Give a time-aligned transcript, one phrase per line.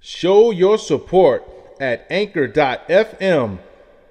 [0.00, 1.44] Show your support
[1.80, 3.58] at anchor.fm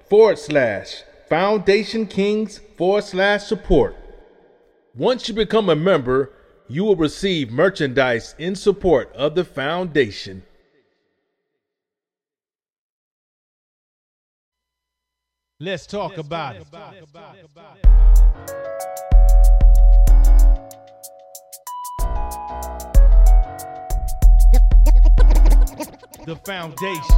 [0.08, 3.96] forward slash foundation kings forward slash support.
[4.94, 6.32] Once you become a member,
[6.68, 10.42] you will receive merchandise in support of the foundation.
[15.60, 16.66] Let's talk about it.
[26.28, 27.16] The foundation.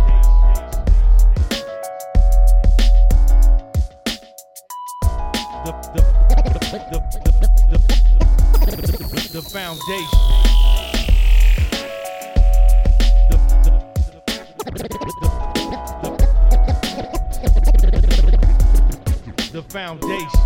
[5.65, 6.03] The, the,
[6.71, 7.01] the,
[9.33, 10.21] the, foundation,
[19.51, 20.41] the foundation.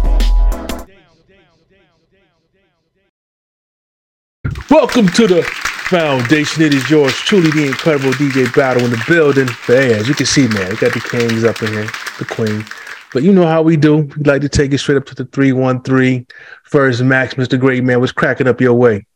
[4.70, 6.62] Welcome to the foundation.
[6.62, 9.46] It is yours truly, the incredible DJ Battle in the building.
[9.66, 11.88] But hey, as you can see, man, we got the kings up in here,
[12.18, 12.64] the queen.
[13.12, 13.98] But you know how we do.
[13.98, 16.26] We'd like to take it straight up to the 313.
[16.64, 17.60] First, Max, Mr.
[17.60, 19.06] Great Man, was cracking up your way.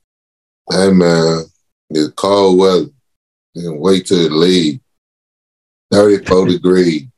[0.71, 1.43] Hey, man,
[1.91, 2.87] it's cold weather.
[3.57, 4.79] Then wait till it leave.
[5.91, 7.09] 34 degrees.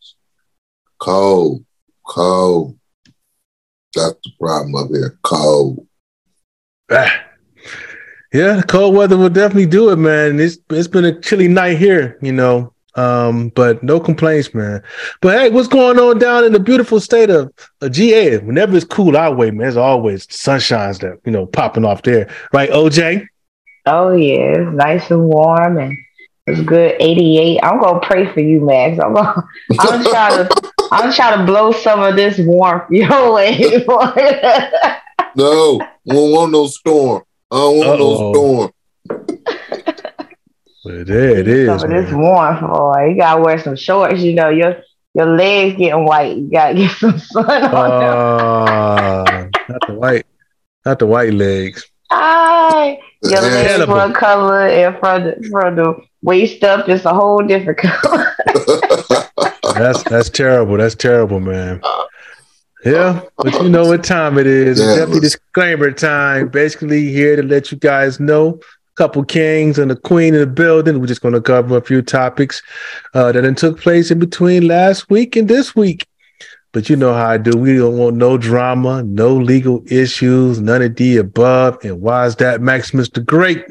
[0.98, 1.62] Cold,
[2.08, 2.78] cold.
[3.94, 5.18] That's the problem up here.
[5.22, 5.86] Cold.
[6.90, 7.29] Ah,
[8.32, 8.36] Ah.
[8.36, 10.38] Yeah, the cold weather will definitely do it, man.
[10.40, 12.72] It's it's been a chilly night here, you know.
[12.96, 14.82] Um, but no complaints, man.
[15.20, 18.38] But hey, what's going on down in the beautiful state of, of GA?
[18.38, 22.28] Whenever it's cool our way, man, there's always sunshines that you know popping off there,
[22.52, 22.70] right?
[22.70, 23.26] OJ.
[23.86, 25.96] Oh yeah, it's nice and warm and
[26.46, 26.96] it's good.
[26.98, 27.60] 88.
[27.62, 28.98] I'm gonna pray for you, Max.
[29.00, 33.84] I'm gonna I'm trying to I'm trying to blow some of this warmth your way.
[35.36, 37.22] no, we don't want no storm.
[37.52, 38.32] I don't want Uh-oh.
[38.32, 38.72] no storm.
[40.82, 41.80] Well, there it is.
[41.82, 43.08] Some of this warm, boy.
[43.10, 44.20] You gotta wear some shorts.
[44.20, 44.78] You know your
[45.12, 46.38] your legs getting white.
[46.38, 49.50] You gotta get some sun on uh, them.
[49.68, 50.26] not the white,
[50.86, 51.86] not the white legs.
[52.10, 57.42] Aye, your legs one color, and from the from the waist up, it's a whole
[57.46, 58.34] different color.
[59.74, 60.78] that's that's terrible.
[60.78, 61.82] That's terrible, man.
[62.84, 64.80] Yeah, but you know what time it is.
[64.80, 66.48] Yeah, definitely disclaimer time.
[66.48, 70.46] Basically, here to let you guys know a couple kings and a queen in the
[70.46, 70.98] building.
[70.98, 72.62] We're just going to cover a few topics
[73.12, 76.06] uh, that took place in between last week and this week.
[76.72, 77.58] But you know how I do.
[77.58, 81.84] We don't want no drama, no legal issues, none of the above.
[81.84, 83.24] And why is that, Max, Mr.
[83.24, 83.64] Great?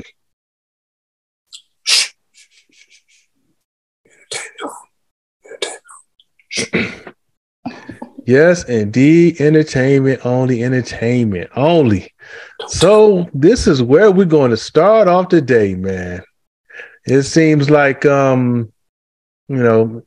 [8.29, 9.41] Yes, indeed.
[9.41, 12.13] Entertainment only, entertainment only.
[12.67, 16.21] So, this is where we're going to start off today, man.
[17.05, 18.71] It seems like um,
[19.47, 20.03] you know,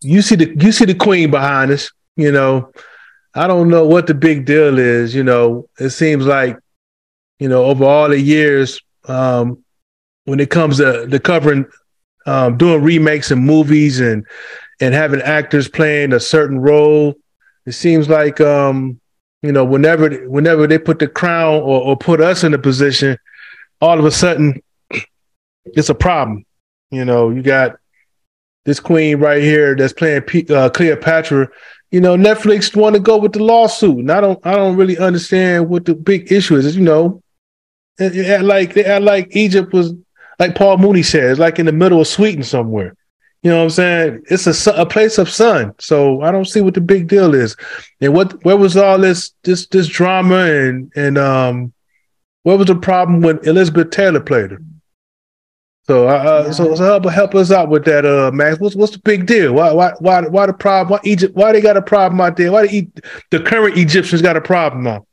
[0.00, 2.72] you see the you see the queen behind us, you know.
[3.34, 5.68] I don't know what the big deal is, you know.
[5.78, 6.58] It seems like,
[7.38, 9.62] you know, over all the years, um,
[10.24, 11.66] when it comes to the covering
[12.24, 14.24] um, doing remakes and movies and
[14.80, 17.14] and having actors playing a certain role.
[17.66, 19.00] It seems like um,
[19.42, 23.18] you know, whenever whenever they put the crown or, or put us in a position,
[23.80, 24.62] all of a sudden
[25.64, 26.44] it's a problem.
[26.90, 27.76] You know, you got
[28.64, 31.48] this queen right here that's playing P- uh, Cleopatra.
[31.90, 34.98] You know, Netflix want to go with the lawsuit, and I don't, I don't really
[34.98, 36.76] understand what the big issue is.
[36.76, 37.22] You know,
[37.98, 39.94] it, it like like Egypt was
[40.38, 42.94] like Paul Mooney says, like in the middle of Sweden somewhere.
[43.42, 44.22] You know what I'm saying?
[44.30, 45.74] It's a, a place of sun.
[45.78, 47.56] So I don't see what the big deal is.
[48.00, 51.72] And what where was all this this this drama and and um
[52.42, 54.62] what was the problem when Elizabeth Taylor played her?
[55.90, 56.52] So uh, yeah.
[56.52, 58.60] so, so help help us out with that, uh, Max.
[58.60, 59.54] What's what's the big deal?
[59.54, 60.92] Why why why why the problem?
[60.92, 61.34] Why Egypt?
[61.34, 62.52] Why they got a problem out there?
[62.52, 62.88] Why the,
[63.30, 65.06] the current Egyptians got a problem now?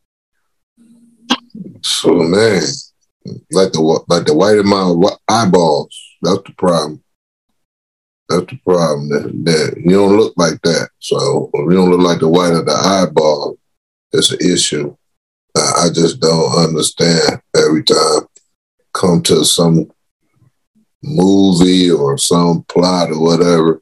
[1.81, 2.61] So man,
[3.51, 4.93] like the like the white of my
[5.29, 5.97] eyeballs.
[6.21, 7.01] That's the problem.
[8.29, 9.09] That's the problem.
[9.09, 10.89] That, that you don't look like that.
[10.99, 13.57] So you don't look like the white of the eyeball,
[14.11, 14.95] it's an issue.
[15.55, 18.27] I just don't understand every time
[18.93, 19.89] come to some
[21.03, 23.81] movie or some plot or whatever.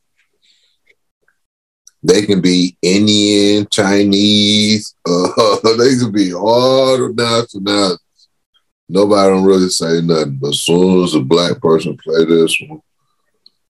[2.03, 7.99] They can be Indian, Chinese, uh, they can be all the nationalities.
[8.87, 10.37] Nobody don't really say nothing.
[10.39, 12.81] But as soon as a black person play this one,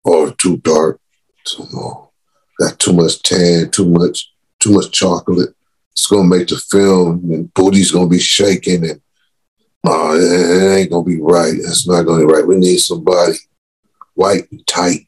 [0.05, 1.01] or too dark,
[1.43, 2.07] too long,
[2.59, 5.53] got too much tan, too much, too much chocolate.
[5.91, 9.01] It's gonna make the film and booty's gonna be shaking and
[9.87, 11.53] Oh, it ain't gonna be right.
[11.53, 12.45] It's not gonna be right.
[12.45, 13.33] We need somebody
[14.15, 15.07] white and tight,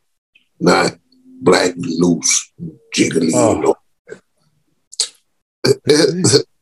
[0.60, 0.96] not
[1.42, 2.52] black and loose,
[2.96, 3.32] jiggly.
[3.34, 3.56] Oh.
[3.56, 3.76] You know.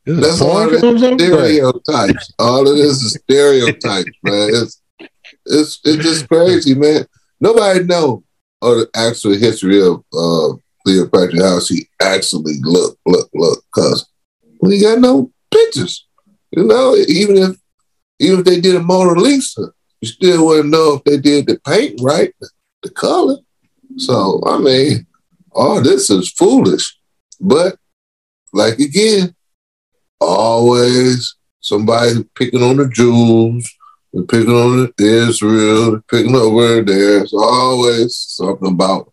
[0.20, 1.14] That's all it is.
[1.14, 2.32] Stereotypes.
[2.38, 4.50] All of this is stereotypes, man.
[4.54, 4.82] It's
[5.44, 7.06] it's it's just crazy, man.
[7.40, 8.24] Nobody know
[8.62, 13.62] of the actual history of uh, Cleopatra, how she actually look, look, look.
[13.74, 14.08] Because
[14.60, 16.06] we got no pictures.
[16.50, 17.56] You know, even if
[18.18, 21.60] even if they did a Mona Lisa, you still wouldn't know if they did the
[21.66, 22.32] paint right,
[22.82, 23.36] the color.
[23.96, 25.06] So I mean,
[25.52, 26.96] all this is foolish.
[27.40, 27.76] But
[28.52, 29.34] like again,
[30.20, 33.70] always somebody picking on the Jews,
[34.16, 37.22] and picking on Israel, picking over there.
[37.22, 39.12] It's always something about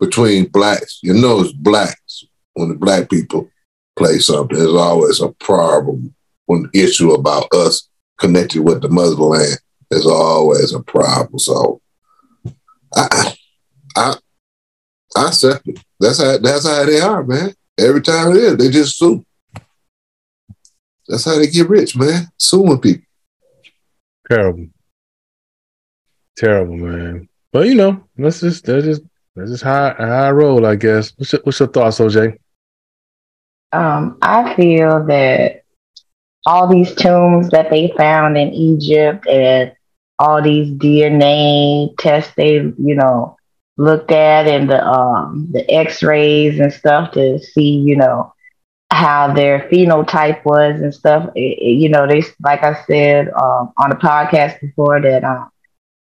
[0.00, 0.98] between blacks.
[1.02, 2.24] You know it's blacks
[2.54, 3.48] when the black people
[3.96, 4.58] play something.
[4.58, 6.14] There's always a problem
[6.46, 7.88] when the issue about us
[8.18, 9.58] connected with the motherland.
[9.88, 11.38] There's always a problem.
[11.38, 11.80] So
[12.94, 13.34] I
[13.96, 14.16] I
[15.16, 15.78] I accept it.
[16.00, 17.54] That's how that's how they are, man.
[17.78, 19.24] Every time it is, they just sue.
[21.08, 22.28] That's how they get rich, man.
[22.36, 23.04] Suing people.
[24.30, 24.66] Terrible.
[26.36, 27.28] Terrible, man.
[27.52, 29.02] But you know, let's just that's just
[29.34, 31.12] that's just how I roll, I guess.
[31.16, 32.38] What's your, what's your thoughts, OJ?
[33.72, 35.64] Um, I feel that
[36.46, 39.72] all these tombs that they found in Egypt and
[40.20, 43.36] all these DNA tests they, you know,
[43.78, 48.32] looked at and the um the x-rays and stuff to see, you know,
[48.90, 51.30] how their phenotype was and stuff.
[51.34, 55.50] It, it, you know, they like I said um, on the podcast before that um,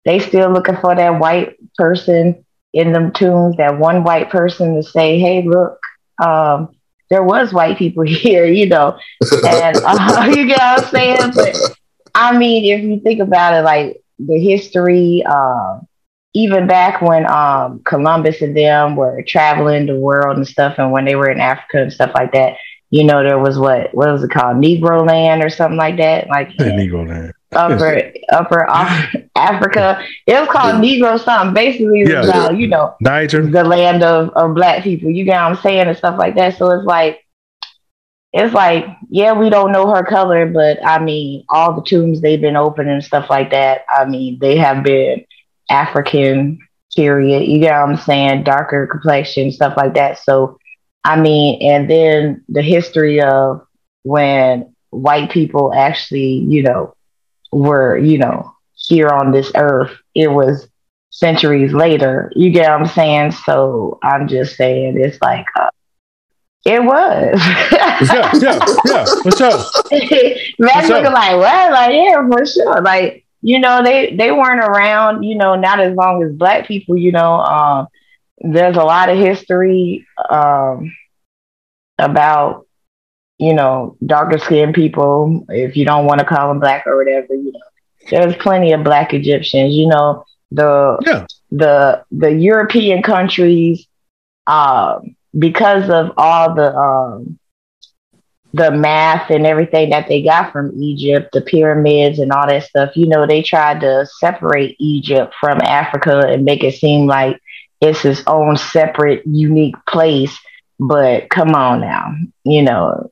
[0.05, 4.83] they still looking for that white person in them tombs, that one white person to
[4.83, 5.79] say, "Hey, look,
[6.23, 6.71] um,
[7.11, 8.99] there was white people here," you know,
[9.47, 11.33] and uh, you get what I'm saying.
[11.35, 11.57] But
[12.15, 15.23] I mean, if you think about it, like the history.
[15.29, 15.81] Uh,
[16.35, 21.05] even back when um, Columbus and them were traveling the world and stuff, and when
[21.05, 22.55] they were in Africa and stuff like that,
[22.91, 26.29] you know, there was what what was it called, Negro Land or something like that,
[26.29, 28.67] like yeah, Negro Land, upper upper
[29.37, 30.03] Africa.
[30.27, 31.53] It was called Negro something.
[31.53, 32.31] Basically, it was yeah.
[32.31, 35.11] about you know Niger, the land of, of black people.
[35.11, 36.57] You get what I'm saying and stuff like that.
[36.57, 37.27] So it's like
[38.33, 42.41] it's like yeah, we don't know her color, but I mean, all the tombs they've
[42.41, 43.83] been opening and stuff like that.
[43.95, 45.25] I mean, they have been
[45.71, 46.61] African.
[46.97, 47.47] Period.
[47.47, 48.45] You get what I'm saying?
[48.45, 50.19] Darker complexion, stuff like that.
[50.19, 50.59] So
[51.09, 53.67] I mean, and then the history of
[54.03, 56.95] when white people actually, you know,
[57.51, 60.69] were, you know, here on this earth, it was
[61.09, 62.31] centuries later.
[62.37, 63.33] You get what I'm saying?
[63.33, 65.71] So I'm just saying it's like, uh,
[66.67, 67.41] it was.
[67.73, 69.65] yeah, yeah, yeah, for sure.
[70.59, 71.73] Man's looking like, what?
[71.73, 72.83] Like, yeah, for sure.
[72.83, 76.99] Like, you know, they they weren't around, you know, not as long as black people,
[76.99, 77.37] you know.
[77.41, 77.87] Um,
[78.41, 80.93] there's a lot of history um,
[81.99, 82.67] about
[83.39, 87.35] you know darker skinned people if you don't want to call them black or whatever
[87.35, 87.61] you know
[88.11, 91.27] there's plenty of black egyptians you know the yeah.
[91.51, 93.87] the the european countries
[94.49, 97.39] um, because of all the um,
[98.55, 102.97] the math and everything that they got from Egypt, the pyramids and all that stuff,
[102.97, 107.39] you know, they tried to separate Egypt from Africa and make it seem like
[107.81, 110.37] it's its own separate, unique place.
[110.81, 113.11] But come on now, you know,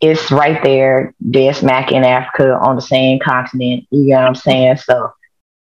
[0.00, 3.84] it's right there, dead smack in Africa on the same continent.
[3.90, 4.76] You know what I'm saying?
[4.78, 5.12] So,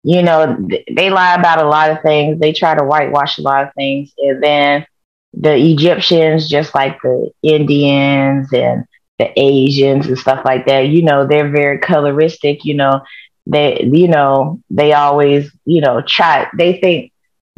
[0.04, 0.58] you know,
[0.92, 2.40] they lie about a lot of things.
[2.40, 4.14] They try to whitewash a lot of things.
[4.18, 4.86] And then
[5.34, 8.86] the Egyptians, just like the Indians and
[9.20, 13.02] the Asians and stuff like that, you know, they're very coloristic, you know,
[13.46, 17.11] they, you know, they always, you know, try, they think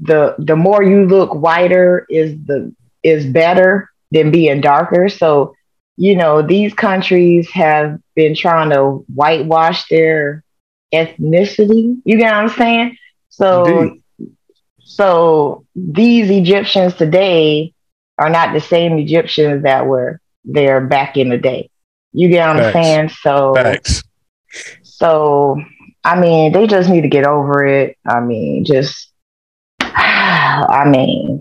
[0.04, 5.10] the the more you look whiter is the is better than being darker.
[5.10, 5.56] So,
[5.98, 10.44] you know, these countries have been trying to whitewash their
[10.94, 11.98] ethnicity.
[12.06, 12.98] You get what I'm saying?
[13.30, 14.04] So Indeed.
[14.80, 17.74] so these Egyptians today
[18.18, 21.70] are not the same Egyptians that were there back in the day.
[22.14, 22.76] You get what Facts.
[22.76, 23.10] I'm saying?
[23.22, 24.04] So Facts.
[24.84, 25.62] So
[26.04, 27.98] I mean, they just need to get over it.
[28.08, 29.13] I mean, just
[30.44, 31.40] I mean,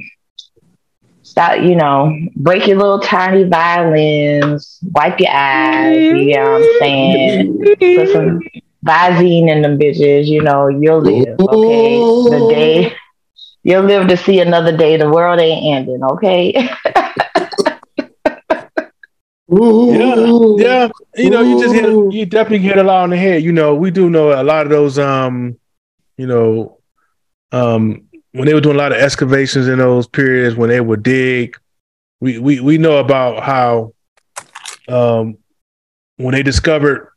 [1.23, 6.78] stop, you know, break your little tiny violins, wipe your eyes, you know what I'm
[6.78, 7.59] saying?
[7.78, 8.40] Put some
[8.85, 11.99] Visine in them bitches, you know, you'll live, okay?
[11.99, 12.97] The day,
[13.62, 14.97] you'll live to see another day.
[14.97, 16.68] The world ain't ending, okay?
[19.54, 20.14] Yeah,
[20.56, 20.88] yeah.
[21.14, 23.42] You know, you just hit you definitely hit a lot on the head.
[23.42, 25.59] You know, we do know a lot of those um,
[26.16, 26.78] you know,
[27.50, 31.02] um when they were doing a lot of excavations in those periods when they would
[31.02, 31.56] dig,
[32.20, 33.92] we we we know about how
[34.88, 35.36] um
[36.16, 37.08] when they discovered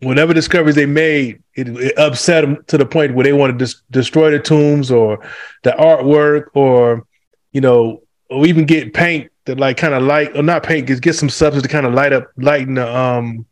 [0.00, 3.66] whatever discoveries they made, it, it, upset them to the point where they wanted to
[3.66, 5.20] dis- destroy the tombs or
[5.62, 7.06] the artwork or
[7.52, 11.00] you know or even get paint that like kind of light or not paint get,
[11.00, 13.46] get some substance to kind of light up lighten the um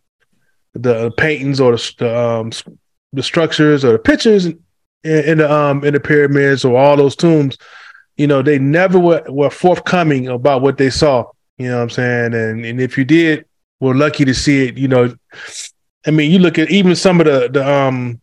[0.75, 2.53] the paintings or the, the um
[3.13, 4.49] the structures or the pictures
[5.05, 7.57] in, in the um in the pyramids or all those tombs
[8.17, 11.25] you know they never were, were forthcoming about what they saw
[11.57, 12.35] you know what i'm saying?
[12.35, 13.45] And and if you did
[13.81, 15.15] we're lucky to see it you know.
[16.07, 18.21] I mean you look at even some of the the um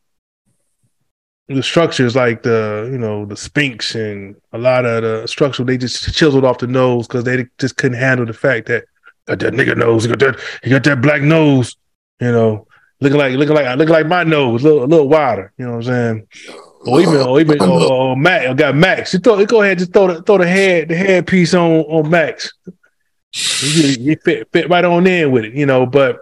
[1.47, 5.77] the structures like the you know the Sphinx and a lot of the structure they
[5.77, 8.85] just chiseled off the nose because they just couldn't handle the fact that
[9.25, 11.75] got that nigga nose, he got that he got that black nose,
[12.19, 12.67] you know,
[12.99, 15.77] looking like looking like looking like my nose, a little, a little wider, you know
[15.77, 16.27] what I'm saying?
[16.87, 19.13] Or even or even or, or Max, I got Max.
[19.13, 22.09] You throw, go ahead, just throw the throw the head the head piece on on
[22.09, 22.53] Max.
[23.33, 25.85] You, fit fit right on in with it, you know.
[25.85, 26.19] But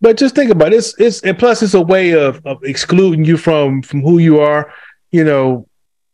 [0.00, 0.76] but just think about it.
[0.76, 4.40] It's it's and plus it's a way of, of excluding you from from who you
[4.40, 4.72] are.
[5.10, 5.68] You know,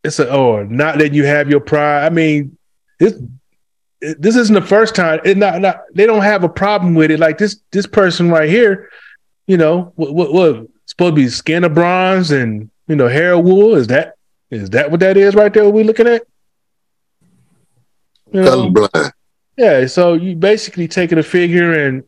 [0.04, 2.04] it's a or not letting you have your pride.
[2.04, 2.56] I mean,
[3.00, 3.14] this
[4.00, 5.20] this isn't the first time.
[5.24, 7.18] It not not they don't have a problem with it.
[7.18, 8.90] Like this this person right here,
[9.46, 13.34] you know, what what, what supposed to be skin of bronze and you know hair
[13.34, 13.74] of wool.
[13.74, 14.16] Is that
[14.50, 15.64] is that what that is right there?
[15.64, 16.22] What we looking at?
[18.32, 18.70] You know?
[18.70, 19.12] Colorblind.
[19.56, 22.04] Yeah, so you basically taking a figure and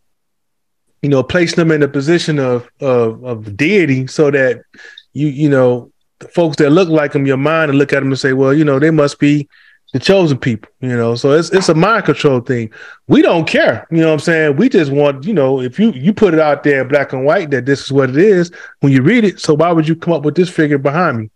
[1.02, 4.62] you know, placing them in a position of of, of deity, so that
[5.12, 8.08] you you know the folks that look like them, your mind, and look at them
[8.08, 9.48] and say, well, you know, they must be
[9.92, 11.14] the chosen people, you know.
[11.14, 12.70] So it's it's a mind control thing.
[13.06, 14.56] We don't care, you know what I'm saying?
[14.56, 17.50] We just want, you know, if you you put it out there black and white
[17.50, 20.12] that this is what it is when you read it, so why would you come
[20.12, 21.30] up with this figure behind me?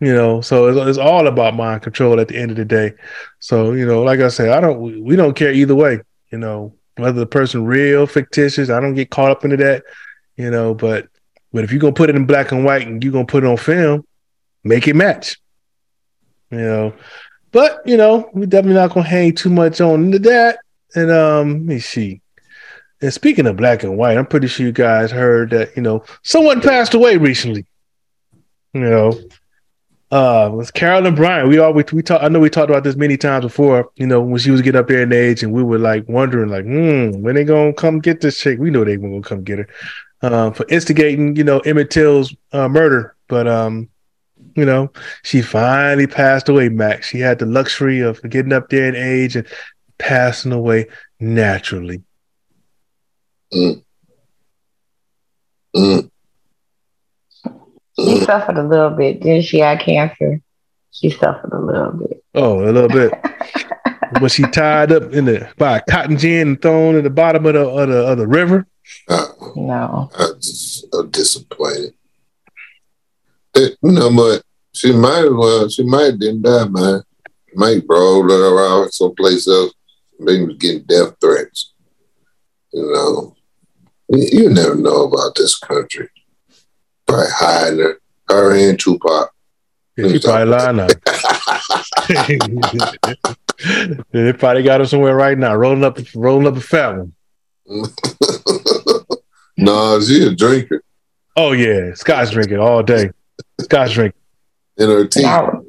[0.00, 2.92] You know, so it's, it's all about mind control at the end of the day.
[3.38, 6.74] So, you know, like I said, I don't we don't care either way, you know
[6.96, 8.70] whether the person real, fictitious.
[8.70, 9.84] I don't get caught up into that,
[10.36, 10.74] you know.
[10.74, 11.08] But
[11.52, 13.46] but if you're gonna put it in black and white and you're gonna put it
[13.46, 14.06] on film,
[14.64, 15.38] make it match,
[16.50, 16.94] you know.
[17.52, 20.58] But you know, we're definitely not gonna hang too much on to that.
[20.94, 22.20] And um, let me see.
[23.00, 26.04] And speaking of black and white, I'm pretty sure you guys heard that you know
[26.22, 27.66] someone passed away recently.
[28.72, 29.20] You know,
[30.10, 31.48] uh it was Carolyn Bryant.
[31.48, 34.20] We always we talk I know we talked about this many times before, you know,
[34.20, 37.22] when she was getting up there in age and we were like wondering, like, hmm,
[37.22, 38.58] when they gonna come get this chick?
[38.58, 39.68] We know they gonna come get her.
[40.22, 43.16] Uh, for instigating, you know, Emmett Till's uh, murder.
[43.26, 43.88] But um,
[44.54, 44.90] you know,
[45.22, 47.08] she finally passed away, Max.
[47.08, 49.46] She had the luxury of getting up there in age and
[49.98, 50.86] passing away
[51.20, 52.02] naturally.
[53.52, 53.84] Mm.
[55.76, 56.10] Mm.
[57.98, 59.20] She suffered a little bit.
[59.20, 60.40] Didn't she have cancer?
[60.90, 62.24] She suffered a little bit.
[62.34, 63.12] Oh, a little bit.
[64.20, 67.46] was she tied up in the by a cotton gin and thrown in the bottom
[67.46, 68.66] of the of the, of the river?
[69.08, 70.10] Uh, no.
[70.18, 71.94] I'm just I'm disappointed.
[73.54, 74.42] It, you know, but
[74.72, 75.68] she might as well.
[75.68, 77.02] She might didn't die, man.
[77.54, 79.74] Might roll around someplace else.
[80.18, 81.72] Maybe was getting death threats.
[82.72, 83.36] You know,
[84.08, 86.08] you, you never know about this country
[87.12, 89.32] probably hiding her, her and Tupac.
[89.98, 90.86] She probably lying now.
[94.12, 97.12] they probably got her somewhere right now, rolling up, rolling up a fat one.
[99.58, 100.82] no, she a drinker.
[101.36, 103.10] Oh yeah, Scotch drinking all day.
[103.60, 104.18] Scotch drinking.
[104.78, 105.22] In her teeth.
[105.22, 105.62] Now,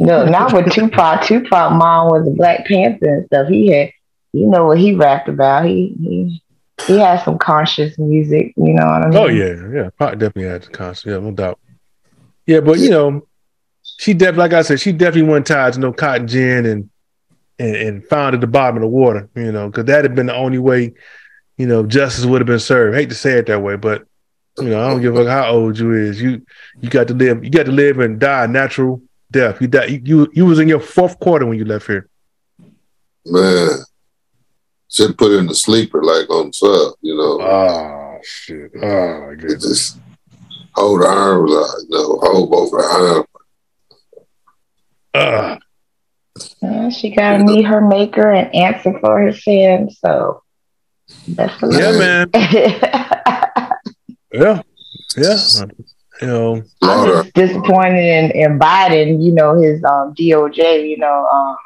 [0.00, 1.24] no, not with Tupac.
[1.24, 3.48] Tupac mom was a Black Panther and stuff.
[3.48, 3.90] He had,
[4.32, 5.64] you know what he rapped about.
[5.64, 6.42] He he
[6.86, 9.18] he has some conscious music, you know what I oh, mean?
[9.18, 9.90] Oh yeah, yeah.
[9.96, 11.58] Probably definitely had conscious, yeah, no doubt.
[12.46, 13.26] Yeah, but you know,
[13.82, 16.90] she definitely, like I said, she definitely went tied to no cotton gin and
[17.58, 20.26] and, and found at the bottom of the water, you know, because that had been
[20.26, 20.92] the only way,
[21.56, 22.96] you know, justice would have been served.
[22.96, 24.04] I hate to say it that way, but
[24.58, 26.20] you know, I don't give a fuck how old you is.
[26.20, 26.44] You
[26.80, 27.44] you got to live.
[27.44, 29.60] You got to live and die natural death.
[29.60, 30.00] You die.
[30.04, 32.08] You you was in your fourth quarter when you left here.
[33.26, 33.68] Man,
[34.90, 37.40] should put in the sleeper like on sub, you know.
[37.40, 38.70] Oh shit!
[38.80, 39.64] Oh my goodness.
[39.64, 39.98] Just
[40.74, 43.26] hold the arms out, you know, hold both her arms.
[45.14, 46.90] Uh.
[46.90, 49.98] she gotta meet her maker and answer for her sins.
[50.00, 50.42] So
[51.28, 53.70] that's yeah, man.
[54.34, 54.62] yeah,
[55.18, 55.48] yeah.
[56.22, 59.22] You know, I'm just disappointed in, in Biden.
[59.24, 60.88] You know, his um, DOJ.
[60.88, 61.56] You know, um,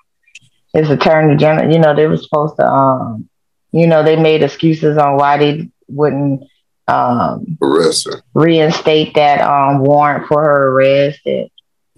[0.74, 3.28] his attorney general, you know, they were supposed to um,
[3.72, 6.42] you know, they made excuses on why they wouldn't
[6.88, 8.22] um, arrest her.
[8.34, 11.48] reinstate that um, warrant for her arrest and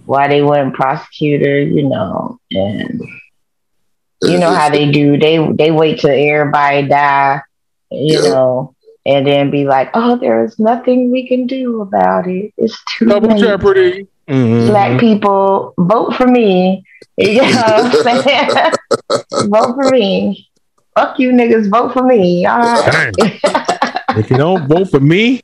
[0.04, 3.00] why they wouldn't prosecute her, you know, and
[4.22, 5.18] you know how they do.
[5.18, 7.40] They they wait till everybody die,
[7.90, 8.22] you Yeah.
[8.22, 8.74] know,
[9.06, 12.52] and then be like, "Oh, there's nothing we can do about it.
[12.56, 14.06] It's too Double late." jeopardy.
[14.28, 14.68] Mhm.
[14.68, 16.84] Black people, vote for me.
[17.16, 19.50] You know what I'm saying?
[19.50, 20.48] vote for me.
[20.96, 22.46] Fuck you niggas, vote for me.
[22.46, 23.12] All right.
[23.14, 23.40] Dang.
[24.18, 25.40] if you don't vote for me,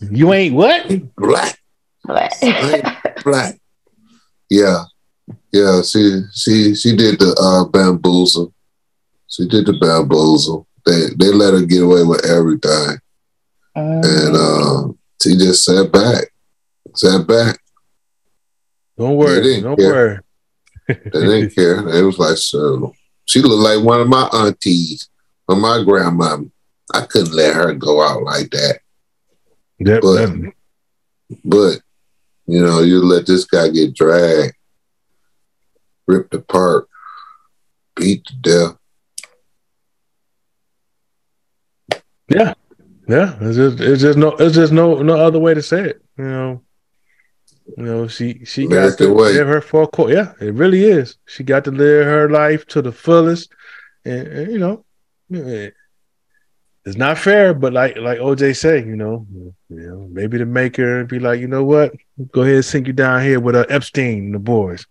[0.00, 0.86] you ain't what?
[1.16, 1.58] black,
[2.04, 3.58] But- black, black.
[4.50, 4.84] Yeah,
[5.52, 5.82] yeah.
[5.82, 8.52] She she she did the uh, bamboozle.
[9.26, 10.66] She did the bamboozle.
[10.86, 12.98] They they let her get away with everything,
[13.74, 14.90] and Mm.
[14.90, 16.24] uh, she just sat back,
[16.94, 17.58] sat back.
[18.98, 19.42] Don't They worry.
[19.42, 19.92] didn't Don't care.
[19.92, 20.18] worry.
[20.88, 21.82] They didn't care.
[21.82, 25.08] They was like, so she looked like one of my aunties
[25.48, 26.44] or my grandmama.
[26.92, 28.80] I couldn't let her go out like that.
[29.78, 30.52] Yep, But- that-
[31.44, 31.80] But
[32.46, 34.54] you know, you let this guy get dragged,
[36.06, 36.86] ripped apart,
[37.96, 38.76] beat to death.
[42.34, 42.54] Yeah,
[43.08, 43.36] yeah.
[43.40, 46.02] It's just, it's just no, it's just no, no other way to say it.
[46.18, 46.62] You know,
[47.76, 50.12] you know, she she got to live her full course.
[50.12, 51.16] Yeah, it really is.
[51.26, 53.50] She got to live her life to the fullest,
[54.04, 54.84] and, and, you know,
[56.84, 57.54] it's not fair.
[57.54, 61.48] But like like OJ say, you know, you know, maybe the maker be like, you
[61.48, 61.94] know what,
[62.32, 64.86] go ahead and sink you down here with uh, Epstein and the boys.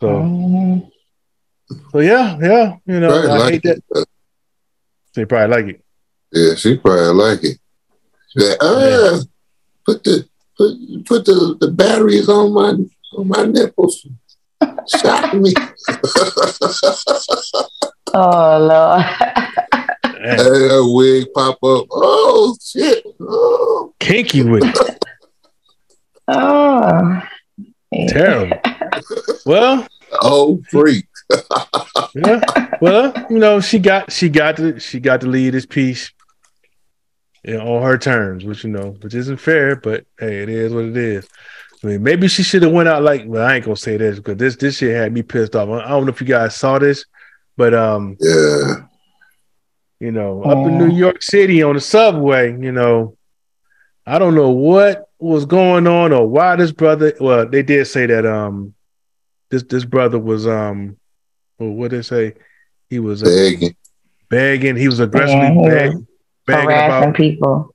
[0.00, 0.90] So Mhm.
[1.92, 4.06] so yeah, yeah, you know, I like hate that.
[5.14, 5.84] They probably like it.
[6.32, 7.58] Yeah, she probably like it.
[8.30, 9.20] She like, ah,
[9.84, 12.70] put the put put the, the batteries on my
[13.16, 14.06] on my nipples.
[14.88, 15.52] Shock me.
[18.14, 19.02] Oh Lord.
[19.02, 20.38] Hey, and
[20.70, 21.86] her wig pop up.
[21.90, 23.02] Oh shit.
[23.18, 23.94] Oh.
[23.98, 25.04] Kinky with it.
[26.28, 27.22] oh.
[28.08, 28.58] Terrible.
[29.46, 29.86] Well,
[30.20, 31.06] Oh freak.
[32.14, 32.40] yeah.
[32.82, 36.12] Well, you know, she got she got to she got to lead this piece
[37.44, 40.72] you know, on her terms, which you know, which isn't fair, but hey, it is
[40.72, 41.28] what it is.
[41.82, 44.16] I mean, maybe she should have went out like well, I ain't gonna say this
[44.18, 45.68] because this this shit had me pissed off.
[45.68, 47.04] I don't know if you guys saw this,
[47.56, 48.82] but um, Yeah.
[50.00, 53.16] you know, up in New York City on the subway, you know,
[54.06, 57.12] I don't know what was going on or why this brother.
[57.20, 58.74] Well, they did say that um,
[59.50, 60.96] this this brother was um,
[61.58, 62.34] well, what did they say?
[62.90, 63.74] He was uh, Begging.
[64.28, 64.76] begging.
[64.76, 65.92] He was aggressively Yeah,
[66.46, 67.74] he was beg, begging Harassing about people.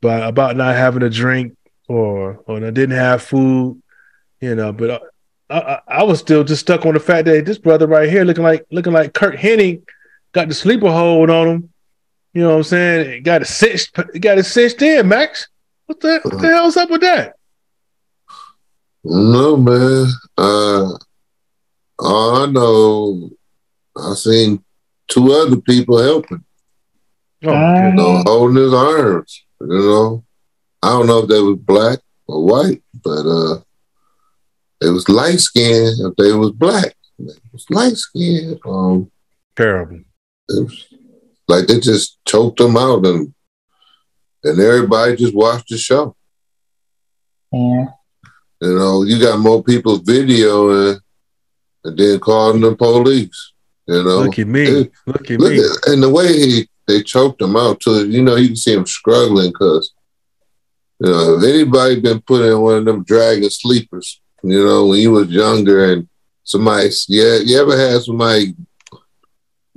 [0.00, 1.56] but about not having a drink
[1.88, 3.82] or or they didn't have food,
[4.40, 4.72] you know.
[4.72, 5.02] But
[5.50, 8.24] I, I, I was still just stuck on the fact that this brother right here
[8.24, 9.82] looking like looking like Curt Hennig
[10.32, 11.68] got the sleeper hold on him.
[12.34, 13.22] You know what I'm saying?
[13.24, 15.48] Got it cinched, got it cinched in, Max.
[15.86, 17.34] What the, what the hell's up with that?
[19.04, 20.06] No man.
[20.38, 20.92] Uh
[21.98, 23.30] all I know
[23.96, 24.64] I seen
[25.08, 26.44] two other people helping.
[27.44, 29.44] Oh, my you know, holding his arms.
[29.60, 30.24] You know,
[30.82, 33.60] I don't know if they was black or white, but uh,
[34.80, 36.00] they was light skinned.
[36.00, 38.58] If they was black, they was light skinned.
[38.64, 39.10] Um,
[39.56, 40.00] terrible.
[40.48, 40.86] it was
[41.48, 43.32] like they just choked them out, and
[44.44, 46.16] and everybody just watched the show.
[47.52, 47.86] Yeah.
[48.60, 51.00] You know, you got more people's video and,
[51.84, 53.52] and then calling the police.
[53.88, 54.62] You know, Look at me.
[54.62, 55.58] it- Look at Look me.
[55.58, 58.08] at and the way he, they choked him out too.
[58.08, 59.92] You know, you can see him struggling because
[61.00, 65.00] you know if anybody been put in one of them dragon sleepers, you know, when
[65.00, 66.08] you was younger and
[66.44, 68.54] somebody, yeah, you ever had somebody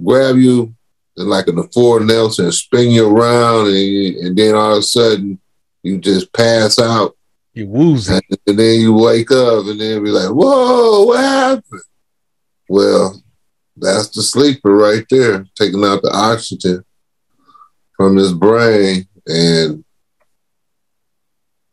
[0.04, 0.74] grab you
[1.18, 4.74] and like in the Ford Nelson and spin you around and, you- and then all
[4.74, 5.40] of a sudden
[5.84, 7.16] you just pass out
[7.54, 8.14] You woozy.
[8.14, 11.82] and, and then you wake up and then be like, whoa, what happened?
[12.68, 13.22] Well,
[13.78, 16.84] that's the sleeper right there, taking out the oxygen
[17.98, 19.84] from his brain and,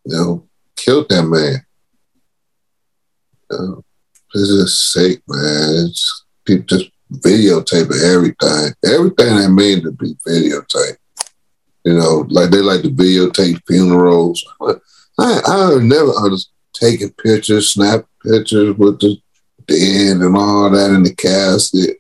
[0.05, 1.65] you know, killed that man.
[3.51, 3.85] You know,
[4.35, 5.87] it's just sick, man.
[5.87, 8.73] It's people just videotaping everything.
[8.85, 10.97] Everything they mean to be videotaped.
[11.85, 14.45] You know, like they like to videotape funerals.
[15.19, 19.17] I I never understood taking pictures, snap pictures with the
[19.67, 21.99] dead and all that in the casket.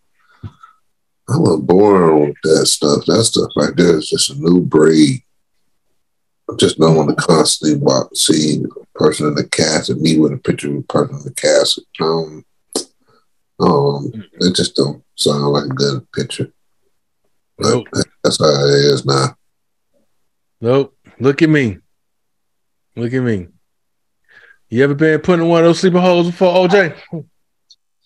[1.28, 3.04] I'm a boring with that stuff.
[3.06, 5.22] That stuff right there is just a new breed.
[6.50, 10.32] I just don't want to constantly walk, see a person in the casket, me with
[10.32, 11.84] a picture of a person in the casket.
[12.00, 12.44] Um,
[13.60, 16.52] um, it just don't sound like a good picture.
[17.58, 17.86] Nope.
[18.24, 19.36] That's how it is now.
[20.60, 20.96] Nope.
[21.20, 21.78] Look at me.
[22.96, 23.48] Look at me.
[24.68, 26.96] You ever been put in one of those sleeping holes before, OJ?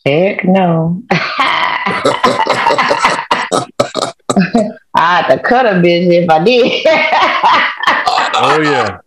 [0.04, 1.02] Heck no.
[4.36, 6.86] I had to cut a bitch if I did.
[8.36, 8.98] oh yeah.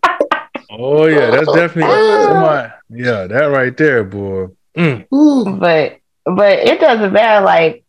[0.70, 1.30] Oh yeah.
[1.30, 2.72] That's definitely somebody.
[2.90, 4.48] Yeah, that right there, boy.
[4.76, 5.60] Mm.
[5.60, 7.44] but but it doesn't matter.
[7.44, 7.84] Like,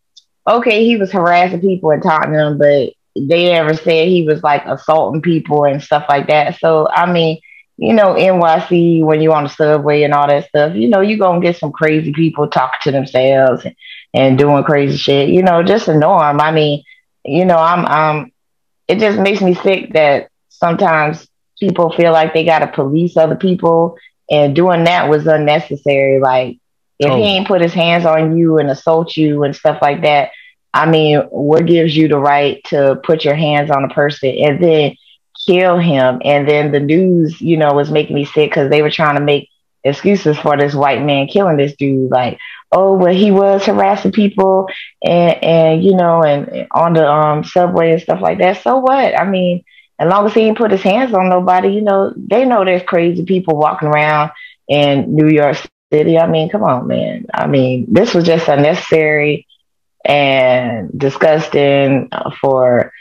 [0.48, 4.64] okay, he was harassing people and in Tottenham, but they never said he was like
[4.66, 6.58] assaulting people and stuff like that.
[6.58, 7.40] So I mean,
[7.76, 11.18] you know, NYC when you're on the subway and all that stuff, you know, you're
[11.18, 13.74] gonna get some crazy people talking to themselves and,
[14.14, 15.28] and doing crazy shit.
[15.28, 16.40] You know, just a norm.
[16.40, 16.84] I mean,
[17.24, 18.32] you know, I'm um
[18.88, 21.26] it just makes me sick that sometimes
[21.58, 23.96] people feel like they gotta police other people
[24.30, 26.20] and doing that was unnecessary.
[26.20, 26.58] Like
[26.98, 27.16] if oh.
[27.16, 30.30] he ain't put his hands on you and assault you and stuff like that,
[30.74, 34.62] I mean, what gives you the right to put your hands on a person and
[34.62, 34.96] then
[35.46, 36.20] kill him?
[36.24, 39.22] And then the news, you know, was making me sick because they were trying to
[39.22, 39.50] make
[39.84, 42.10] excuses for this white man killing this dude.
[42.10, 42.38] Like,
[42.72, 44.68] oh, well, he was harassing people
[45.04, 48.62] and, and you know, and on the um, subway and stuff like that.
[48.62, 49.18] So what?
[49.18, 49.62] I mean,
[49.98, 52.82] as long as he didn't put his hands on nobody, you know, they know there's
[52.82, 54.32] crazy people walking around
[54.68, 55.58] in New York
[55.92, 56.18] City.
[56.18, 57.26] I mean, come on, man.
[57.32, 59.46] I mean, this was just unnecessary
[60.04, 62.92] and disgusting for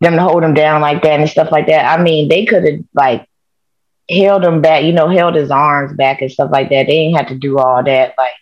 [0.00, 1.98] them to hold him down like that and stuff like that.
[1.98, 3.26] I mean, they could have like
[4.10, 6.86] held him back, you know, held his arms back and stuff like that.
[6.86, 8.14] They didn't have to do all that.
[8.16, 8.32] Like,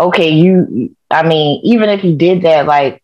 [0.00, 3.02] okay, you, I mean, even if you did that, like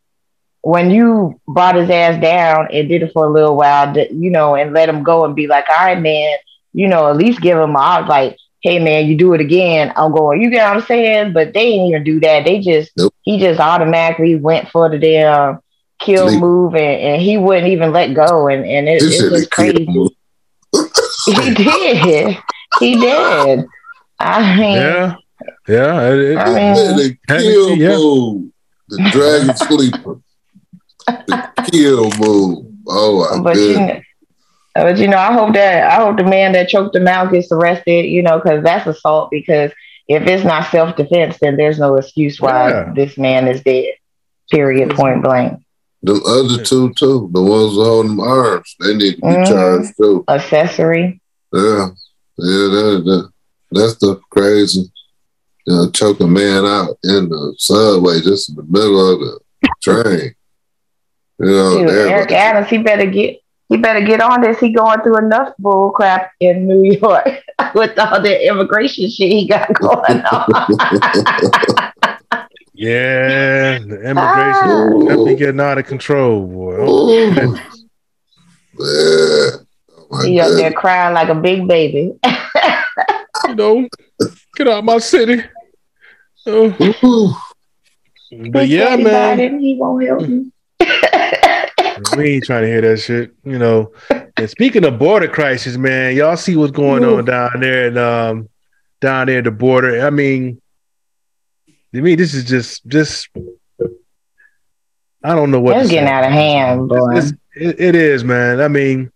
[0.62, 4.56] when you brought his ass down and did it for a little while, you know,
[4.56, 6.36] and let him go and be like, all right, man,
[6.72, 10.12] you know, at least give him a like, hey man, you do it again, I'm
[10.12, 10.40] going.
[10.40, 11.32] You get what I'm saying?
[11.32, 12.44] But they didn't even do that.
[12.44, 13.14] They just nope.
[13.22, 15.60] he just automatically went for the damn
[16.00, 16.40] kill Sleep.
[16.40, 19.86] move and, and, he wouldn't even let go and, and it, it was crazy.
[21.24, 22.36] he did.
[22.80, 23.64] He did.
[24.18, 25.16] I mean Yeah.
[25.68, 26.12] Yeah.
[26.12, 27.88] It, I mean, the kill yeah.
[27.88, 28.52] move.
[28.88, 30.20] The dragon sleeper.
[31.06, 32.66] The kill move.
[32.88, 34.04] Oh my but goodness.
[34.74, 37.50] But you know, I hope that I hope the man that choked him out gets
[37.50, 38.06] arrested.
[38.06, 39.30] You know, because that's assault.
[39.30, 39.72] Because
[40.08, 42.92] if it's not self defense, then there's no excuse why yeah.
[42.94, 43.94] this man is dead.
[44.50, 44.90] Period.
[44.90, 45.60] Point blank.
[46.02, 49.52] The other two too, the ones holding arms, they need to be mm-hmm.
[49.52, 50.24] charged too.
[50.28, 51.20] Accessory.
[51.52, 51.88] Yeah,
[52.38, 53.32] yeah, that, that,
[53.72, 54.92] that's the crazy.
[55.66, 59.40] You know, choke a man out in the subway, just in the middle of the
[59.82, 60.34] train.
[61.38, 64.60] You know, Dude, Eric Adams, he better get he better get on this.
[64.60, 67.28] He going through enough bull crap in New York
[67.74, 70.46] with all the immigration shit he got going on.
[72.74, 74.98] yeah, the immigration ah.
[75.00, 76.76] definitely getting out of control, boy.
[76.78, 77.56] Oh, yeah.
[78.78, 82.12] Oh, he up there crying like a big baby.
[83.48, 83.88] you know,
[84.54, 85.42] get out my city.
[88.50, 89.60] But yeah, man.
[89.60, 90.50] He won't help me
[92.16, 93.92] we ain't trying to hear that shit, you know.
[94.36, 97.18] And speaking of border crisis, man, y'all see what's going Ooh.
[97.18, 98.48] on down there and um
[99.00, 100.06] down there at the border.
[100.06, 100.60] I mean,
[101.94, 103.28] to me, this is just just
[105.22, 106.12] I don't know what it's getting say.
[106.12, 107.16] out of hand, boy.
[107.16, 108.60] It's, it, it is, man.
[108.60, 109.10] I mean,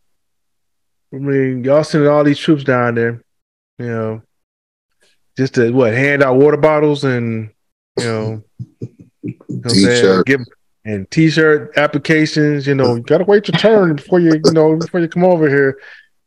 [1.13, 3.23] I mean, y'all sending all these troops down there,
[3.79, 4.23] you know,
[5.41, 7.49] just to what hand out water bottles and
[7.97, 8.43] you know,
[9.23, 10.43] you know give
[10.85, 12.67] and t-shirt applications.
[12.67, 15.49] You know, you gotta wait your turn before you, you know, before you come over
[15.49, 15.79] here.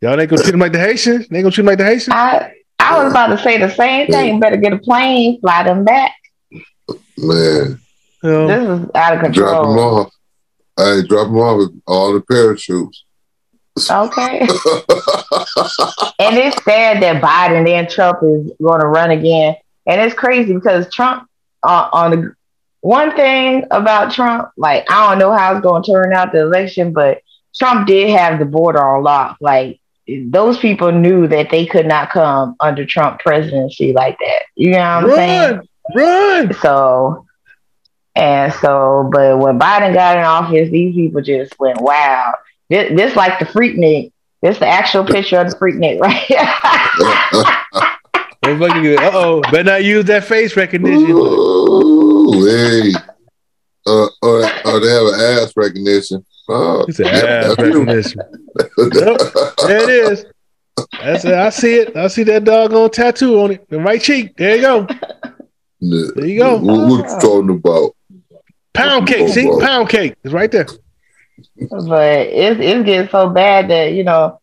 [0.01, 1.27] Y'all ain't gonna treat them like the Haitians.
[1.27, 2.09] They ain't gonna treat them like the Haitians.
[2.09, 4.39] I, I was about to say the same thing.
[4.39, 6.15] Better get a plane, fly them back.
[7.15, 7.79] Man,
[8.23, 9.47] you know, this is out of control.
[9.47, 10.13] Drop them off.
[10.79, 13.05] I drop them off with all the parachutes.
[13.89, 14.39] Okay.
[16.19, 19.55] and it's sad that Biden and Trump is going to run again,
[19.87, 21.27] and it's crazy because Trump
[21.63, 22.35] uh, on the
[22.81, 26.41] one thing about Trump, like I don't know how it's going to turn out the
[26.41, 27.21] election, but
[27.55, 29.37] Trump did have the border on lock.
[29.41, 34.43] Like those people knew that they could not come under Trump presidency like that.
[34.55, 35.69] You know what I'm run, saying?
[35.95, 36.53] Run.
[36.61, 37.25] So
[38.15, 42.35] and so, but when Biden got in office, these people just went wow.
[42.73, 44.11] This, this like the Freaknik.
[44.41, 46.25] This the actual picture of the Freaknik, right?
[48.43, 51.05] uh oh, better not use that face recognition.
[51.11, 52.91] Oh, hey.
[53.85, 56.25] Uh, or, or they have an ass recognition.
[56.49, 58.21] Oh, it's an ass recognition.
[58.57, 59.19] yep,
[59.67, 60.25] there it is.
[60.99, 61.33] That's it.
[61.33, 61.95] I see it.
[61.95, 63.69] I see that doggone tattoo on it.
[63.69, 64.35] The right cheek.
[64.35, 64.87] There you go.
[65.79, 66.57] There you go.
[66.57, 67.95] What, what you talking about?
[68.73, 69.29] Pound cake.
[69.29, 69.61] See, about?
[69.61, 70.65] pound cake is right there.
[71.87, 74.39] But it's it's getting so bad that you know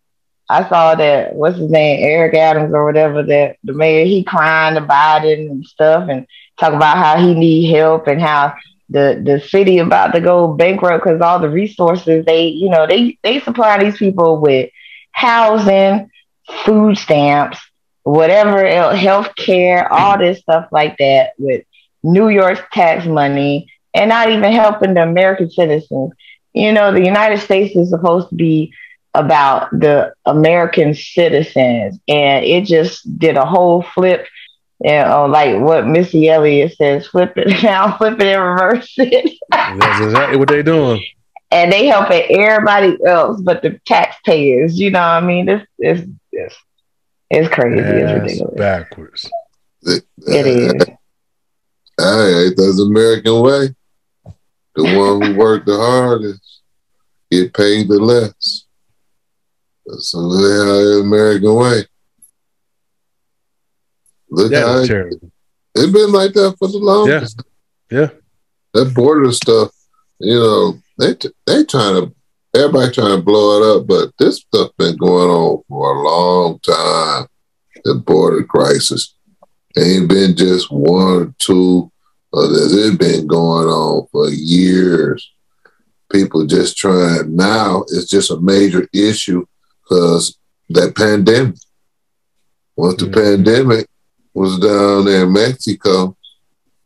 [0.49, 4.77] I saw that what's his name Eric Adams or whatever that the mayor he crying
[4.77, 6.27] about it and stuff and
[6.59, 8.55] talk about how he need help and how
[8.89, 13.19] the the city about to go bankrupt because all the resources they you know they
[13.23, 14.71] they supply these people with
[15.13, 16.11] housing,
[16.65, 17.59] food stamps,
[18.03, 21.63] whatever else, health care, all this stuff like that with
[22.03, 26.13] New York's tax money and not even helping the American citizens.
[26.53, 28.73] You know, the United States is supposed to be
[29.15, 34.27] about the American citizens, and it just did a whole flip.
[34.83, 39.39] You know, like what Missy Elliott says, flip it now, flip it and reverse it.
[39.51, 41.05] That's exactly what they're doing.
[41.51, 44.79] And they helping everybody else but the taxpayers.
[44.79, 45.47] You know what I mean?
[45.47, 46.55] This is this
[47.31, 47.81] it's crazy.
[47.81, 48.59] That's it's ridiculous.
[48.59, 49.31] Backwards.
[49.83, 50.73] It, it is.
[51.99, 53.75] Hey, that's American way.
[54.81, 56.61] The one who worked the hardest
[57.31, 58.65] get paid the less.
[59.85, 61.85] That's the American way.
[64.31, 64.91] Look how it,
[65.75, 67.43] it's been like that for the longest.
[67.91, 68.01] Yeah.
[68.01, 68.09] yeah.
[68.73, 69.71] That border stuff,
[70.19, 71.15] you know, they
[71.47, 72.15] they trying to
[72.55, 76.59] everybody trying to blow it up, but this stuff been going on for a long
[76.61, 77.27] time.
[77.85, 79.15] The border crisis
[79.77, 81.93] ain't been just one or two
[82.33, 82.73] others.
[82.73, 85.31] It's been going on for years.
[86.11, 87.83] People just trying now.
[87.89, 89.47] It's just a major issue
[89.83, 90.39] because
[90.71, 91.57] that pandemic.
[92.77, 93.15] Once the mm-hmm.
[93.15, 93.87] pandemic
[94.33, 96.17] was down there in Mexico,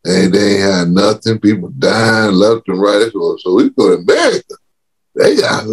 [0.05, 1.39] and they had nothing.
[1.39, 3.11] People dying left and right.
[3.13, 4.55] So we go to America.
[5.15, 5.65] They got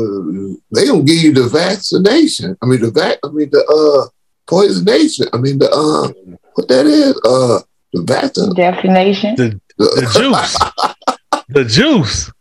[0.71, 2.55] they gonna give you the vaccination.
[2.61, 3.17] I mean the vac.
[3.23, 4.09] I mean the uh
[4.47, 5.27] poisonation.
[5.33, 7.61] I mean the uh what that is uh
[7.93, 9.35] the vaccine definition.
[9.35, 11.45] The, the juice.
[11.49, 12.31] the juice.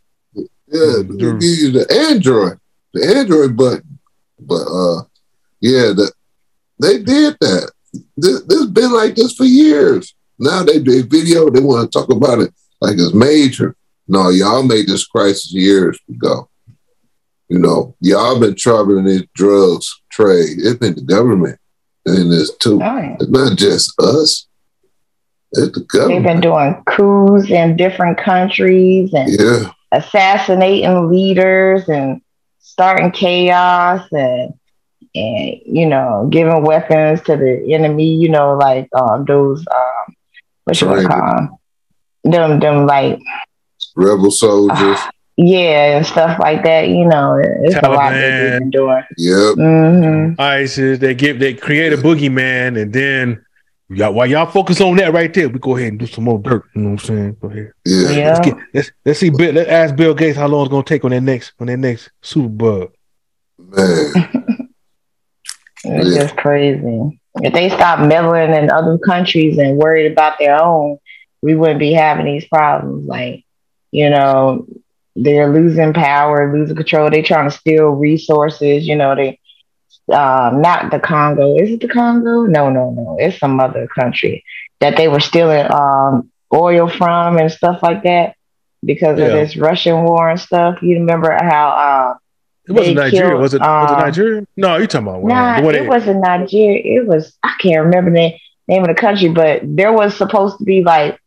[0.68, 2.58] Yeah, they give you the Android,
[2.94, 3.98] the Android button.
[4.38, 5.02] But uh,
[5.60, 6.12] yeah, the,
[6.80, 7.72] they did that.
[8.16, 10.14] This, this has been like this for years.
[10.38, 13.76] Now they do video, they want to talk about it like it's major.
[14.08, 16.48] No, y'all made this crisis years ago.
[17.48, 20.58] You know, y'all been troubling this drugs trade.
[20.58, 21.58] It's been the government
[22.06, 22.78] in this too.
[22.78, 23.16] Right.
[23.20, 24.46] It's not just us.
[25.52, 26.24] It's the government.
[26.24, 29.70] They've been doing coups in different countries and yeah.
[29.92, 32.20] assassinating leaders and
[32.60, 34.54] starting chaos and
[35.14, 38.14] and you know giving weapons to the enemy.
[38.14, 40.14] You know, like um, those um,
[40.64, 41.58] what you want call them?
[42.24, 43.18] them them like
[43.96, 44.98] rebel soldiers.
[44.98, 46.88] Uh, yeah, and stuff like that.
[46.88, 47.82] You know, it's Taliban.
[47.82, 49.02] a lot they've been doing.
[49.16, 49.56] Yep.
[49.56, 50.40] Mm-hmm.
[50.40, 50.98] ISIS.
[51.00, 53.44] They give they create a boogeyman, and then
[53.90, 56.38] y'all while y'all focus on that right there, we go ahead and do some more
[56.38, 56.64] dirt.
[56.74, 57.36] You know what I'm saying?
[57.40, 57.72] Go ahead.
[57.84, 58.10] Yeah.
[58.10, 58.28] yeah.
[58.28, 59.30] Let's, get, let's, let's see.
[59.30, 61.76] Bill, let's ask Bill Gates how long it's gonna take on that next on that
[61.76, 62.92] next super bug.
[63.58, 64.12] Man.
[65.84, 66.22] it's yeah.
[66.22, 67.20] just crazy.
[67.36, 70.98] If they stop meddling in other countries and worried about their own,
[71.42, 73.06] we wouldn't be having these problems.
[73.06, 73.44] Like,
[73.90, 74.66] you know,
[75.16, 77.10] they're losing power, losing control.
[77.10, 78.86] They're trying to steal resources.
[78.86, 79.39] You know, they
[80.12, 81.56] um, not the Congo.
[81.56, 82.44] Is it the Congo?
[82.44, 83.16] No, no, no.
[83.18, 84.44] It's some other country
[84.80, 88.34] that they were stealing um, oil from and stuff like that
[88.84, 89.26] because yeah.
[89.26, 90.82] of this Russian war and stuff.
[90.82, 92.14] You remember how uh,
[92.66, 93.60] it wasn't Nigeria, killed, was it?
[93.60, 94.46] Was it um, Nigeria?
[94.56, 97.00] No, you talking about nah, it they, wasn't Nigeria.
[97.00, 98.34] It was I can't remember the
[98.68, 101.18] name of the country, but there was supposed to be like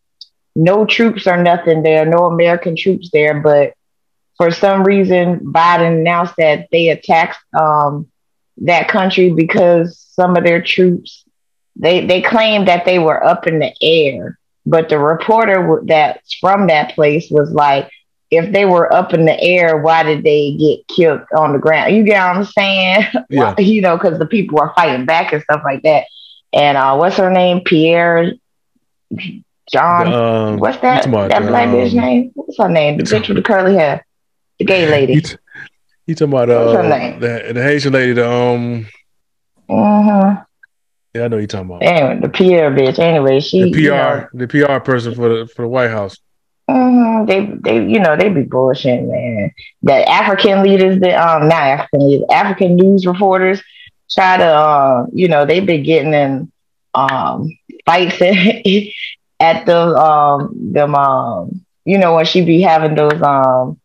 [0.55, 3.73] no troops or nothing there, no American troops there, but
[4.37, 8.07] for some reason Biden announced that they attacked um,
[8.57, 11.23] that country because some of their troops
[11.75, 16.67] they they claimed that they were up in the air, but the reporter that's from
[16.67, 17.89] that place was like,
[18.29, 21.95] if they were up in the air, why did they get killed on the ground?
[21.95, 23.05] You get what I'm saying?
[23.29, 23.55] Yeah.
[23.57, 26.05] you know, because the people were fighting back and stuff like that.
[26.51, 27.61] And uh, what's her name?
[27.61, 28.33] Pierre
[29.71, 30.13] John.
[30.13, 31.03] Um, what's that?
[31.03, 32.31] that black um, bitch name?
[32.35, 32.97] What's her name?
[32.97, 34.05] The bitch with the curly hair.
[34.59, 35.13] The gay lady.
[35.13, 35.21] You
[36.07, 38.87] talking about uh, the, the Haitian lady, the um
[39.69, 40.43] uh-huh.
[41.13, 41.83] Yeah, I know you talking about.
[41.83, 42.99] Anyway, the PR bitch.
[42.99, 46.17] Anyway, she the PR you know, the PR person for the for the White House.
[46.69, 47.25] Mm-hmm.
[47.25, 49.51] They they you know they be bullshitting, man.
[49.83, 53.61] The African leaders, the um not African leaders, African news reporters
[54.09, 56.51] try to uh, you know they've been getting in
[56.93, 57.49] um
[57.85, 58.21] fights
[59.39, 63.79] at the um them um you know when she be having those um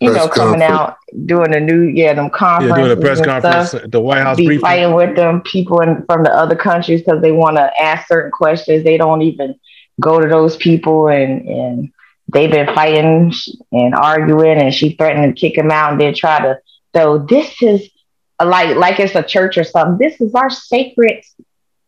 [0.00, 0.80] you press know, coming conference.
[0.80, 4.22] out doing the new yeah them conferences, yeah, doing the press conference, stuff, the White
[4.22, 4.60] House be briefing.
[4.60, 8.30] fighting with them people in, from the other countries because they want to ask certain
[8.30, 8.84] questions.
[8.84, 9.58] They don't even
[10.00, 11.92] go to those people and and
[12.32, 13.32] they've been fighting
[13.72, 16.58] and arguing, and she threatened to kick him out, and then try to.
[16.94, 17.88] So this is
[18.42, 19.98] like like it's a church or something.
[19.98, 21.24] This is our sacred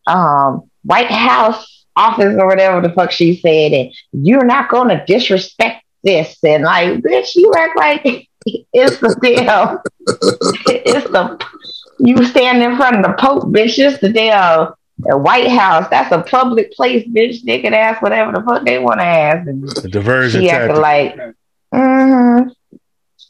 [0.06, 5.04] um, White House office or whatever the fuck she said, and you're not going to
[5.06, 6.38] disrespect this.
[6.44, 8.28] And like, bitch, you act like
[8.72, 9.78] it's the damn,
[10.66, 11.46] it's the
[11.98, 13.78] you stand in front of the Pope, bitch.
[13.78, 15.88] It's the damn the White House.
[15.90, 17.42] That's a public place, bitch.
[17.42, 19.48] They can ask whatever the fuck they want to ask.
[19.48, 20.76] And The diversion she tactic.
[20.76, 21.16] like,
[21.74, 22.48] mm-hmm.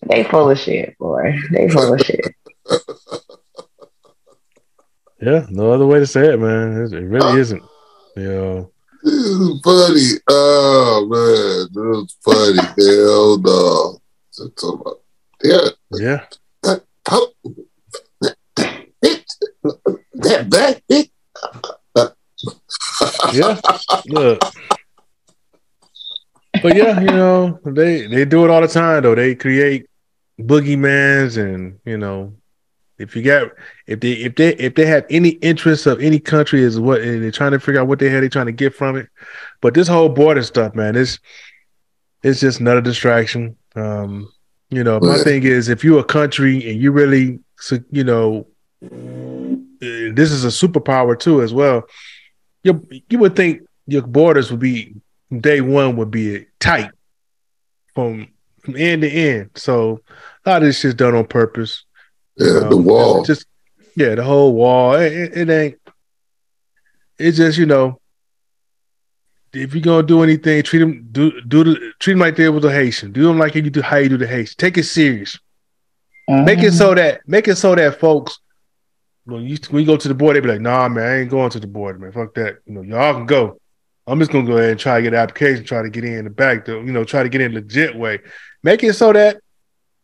[0.07, 1.39] they full of shit, boy.
[1.53, 2.35] They full of shit.
[5.21, 6.85] yeah, no other way to say it, man.
[6.85, 7.63] It, it really isn't.
[8.17, 10.21] You know, This is funny.
[10.29, 12.61] Oh man, this is funny.
[12.79, 14.01] Hell no.
[15.43, 16.27] Yeah, yeah.
[20.15, 21.11] That black bitch.
[23.33, 23.61] yeah.
[24.07, 24.41] Look.
[26.63, 29.15] But yeah, you know, they they do it all the time though.
[29.15, 29.87] They create
[30.39, 32.35] boogeymans and you know,
[33.01, 33.51] if you got
[33.87, 37.23] if they if they if they have any interest of any country is what and
[37.23, 39.09] they're trying to figure out what the hell they're trying to get from it.
[39.61, 41.19] But this whole border stuff, man, it's
[42.23, 43.57] it's just another distraction.
[43.75, 44.33] Um,
[44.69, 47.41] you know, my thing is if you're a country and you really
[47.91, 48.47] you know
[48.81, 51.87] this is a superpower too as well
[52.63, 54.95] you you would think your borders would be
[55.39, 56.91] day one would be tight
[57.95, 58.29] from
[58.61, 59.51] from end to end.
[59.55, 60.01] So
[60.45, 61.85] a lot of this shit's done on purpose.
[62.41, 63.23] Yeah, the Um, wall.
[63.25, 63.47] Just
[63.97, 64.95] yeah, the whole wall.
[64.95, 65.79] It, it, it ain't.
[67.19, 68.01] It's just you know,
[69.53, 72.65] if you're gonna do anything, treat them do do the, treat them like they was
[72.65, 73.13] a Haitian.
[73.13, 74.55] Do them like you do how you do the Haitian.
[74.57, 75.39] Take it serious.
[76.29, 78.39] Make it so that make it so that folks
[79.25, 81.31] when you when you go to the board, they be like, nah, man, I ain't
[81.31, 82.13] going to the board, man.
[82.13, 82.59] Fuck that.
[82.67, 83.59] You know, y'all can go.
[84.07, 86.25] I'm just gonna go ahead and try to get an application, try to get in
[86.25, 88.21] the back, though, you know, try to get in legit way.
[88.63, 89.41] Make it so that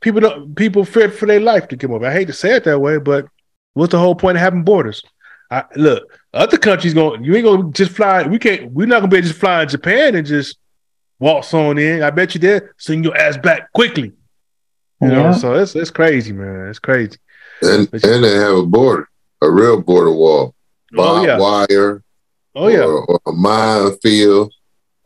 [0.07, 2.07] people don't people fear for their life to come over.
[2.07, 3.27] I hate to say it that way, but
[3.75, 5.03] what's the whole point of having borders?
[5.51, 8.25] I look, other countries going you ain't gonna just fly.
[8.25, 10.59] We can't we're not gonna be able to just fly in Japan and just
[11.19, 12.05] waltz on in.
[12.05, 14.13] I bet you there, send your ass back quickly.
[15.03, 16.69] You know, so it's it's crazy, man.
[16.69, 17.17] It's crazy.
[17.63, 19.09] and and they have a border,
[19.43, 20.55] a real border wall,
[20.93, 21.39] Oh barbed yeah.
[21.39, 22.03] wire,
[22.55, 22.85] Oh yeah.
[22.85, 24.53] or, or a minefield.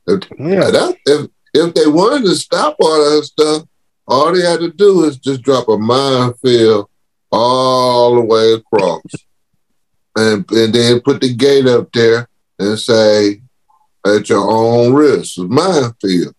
[0.07, 0.71] If, Yeah.
[0.71, 3.63] that, if if they wanted to stop all that stuff,
[4.11, 6.89] all they had to do is just drop a minefield
[7.33, 9.03] all the way across,
[10.17, 13.41] and and then put the gate up there and say,
[14.07, 16.35] "At your own risk, minefield."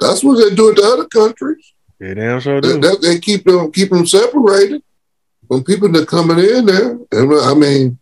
[0.00, 1.72] That's what they do at the other countries.
[2.00, 2.80] They damn sure do.
[2.80, 4.82] they- they keep them keep them separated
[5.48, 6.98] from people that coming in there.
[7.12, 7.98] And I mean,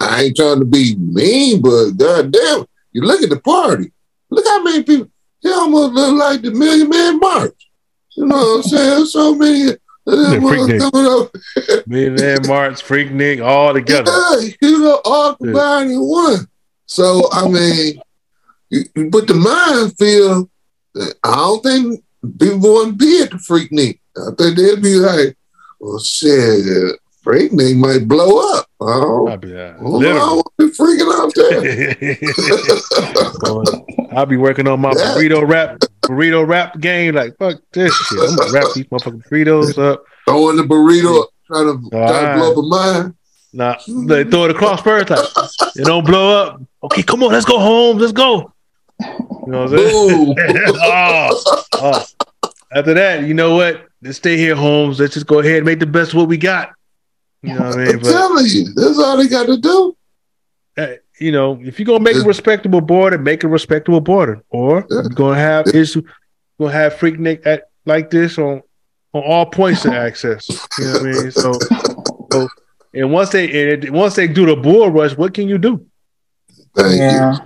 [0.00, 3.92] I ain't trying to be mean, but goddamn, you look at the party.
[4.30, 5.08] Look how many people.
[5.42, 7.54] They almost look like the Million Man March.
[8.16, 9.04] You know what I'm saying?
[9.06, 9.76] So many.
[10.04, 11.86] Yeah, Freaknik.
[11.86, 14.10] Millionaire March, Freaknik, all together.
[14.10, 16.48] Yeah, you know, all combined in one.
[16.86, 18.00] So I mean,
[19.10, 20.50] put the minefield.
[21.24, 22.02] I don't think
[22.38, 24.00] people want to be at the Freaknik.
[24.16, 25.36] I think they'd be like,
[25.80, 30.46] "Well, shit, uh, Freaknik might blow up." Oh, I'll be, uh, well, I don't want
[30.58, 31.62] to be freaking out there.
[34.18, 35.14] I'll be working on my Yeah.
[35.14, 37.14] burrito rap, burrito rap game.
[37.14, 38.18] Like fuck this shit.
[38.20, 40.04] I'm gonna wrap these motherfucking burritos up.
[40.26, 42.34] Throwing the burrito, trying to, Alright.
[42.34, 42.62] to blow up a
[43.02, 43.14] mine.
[43.54, 45.10] Nah, they throw it across first.
[45.10, 45.18] Like
[45.76, 46.62] it don't blow up.
[46.84, 47.98] Okay, come on, let's go home.
[47.98, 48.52] Let's go.
[49.00, 49.06] You
[49.48, 50.34] know what I'm saying?
[50.76, 52.04] Oh, oh.
[52.74, 53.86] After that, you know what?
[54.00, 54.98] Let's stay here, Holmes.
[54.98, 56.70] Let's just go ahead and make the best of what we got.
[57.42, 57.88] You know what I mean?
[57.88, 59.96] I'm But telling you, that's all they got to do.
[60.78, 60.86] uh,
[61.22, 64.42] you know, if you're gonna make a respectable border, make a respectable border.
[64.50, 66.02] Or you're gonna have issue,
[66.58, 68.62] you're gonna have Freaknik at like this on
[69.12, 70.48] on all points of access.
[70.78, 71.30] You know what I mean?
[71.30, 71.52] So,
[72.32, 72.48] so
[72.94, 75.86] and once they and once they do the bull rush, what can you do?
[76.74, 76.98] Thank you.
[76.98, 77.36] Yeah.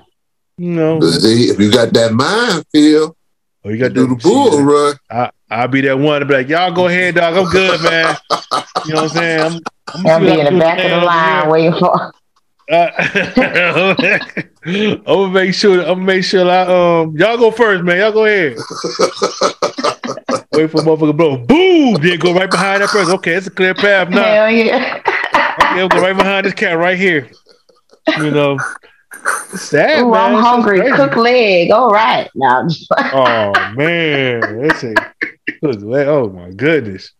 [0.59, 3.15] You know, But see, if you got that minefield,
[3.63, 4.95] oh, you got do the that bull run.
[5.11, 7.37] I, I'll be that one to be like, y'all go ahead, dog.
[7.37, 8.17] I'm good, man.
[8.87, 9.41] You know what I'm saying?
[9.41, 12.13] I'm, I'm I'll be what in the back of the line over waiting for.
[12.69, 12.93] Here.
[12.97, 13.95] Uh,
[14.67, 15.81] I'm gonna make sure.
[15.81, 16.49] I'm gonna make sure.
[16.49, 17.99] I um, y'all go first, man.
[17.99, 18.57] Y'all go ahead.
[20.53, 21.37] Wait for motherfucker blow.
[21.39, 21.95] Boom!
[22.01, 23.15] Then go right behind that person.
[23.15, 24.23] Okay, it's a clear path now.
[24.23, 25.03] Hell yeah.
[25.05, 27.31] Okay, we'll go right behind this cat right here.
[28.19, 28.57] You know,
[29.53, 30.33] it's sad, Ooh, man.
[30.33, 30.93] I'm It's hungry.
[30.93, 31.71] Cook leg.
[31.71, 32.31] All right.
[32.35, 34.95] Now, I'm just like, Oh man, that's a
[35.63, 36.07] good leg.
[36.09, 37.13] Oh my goodness.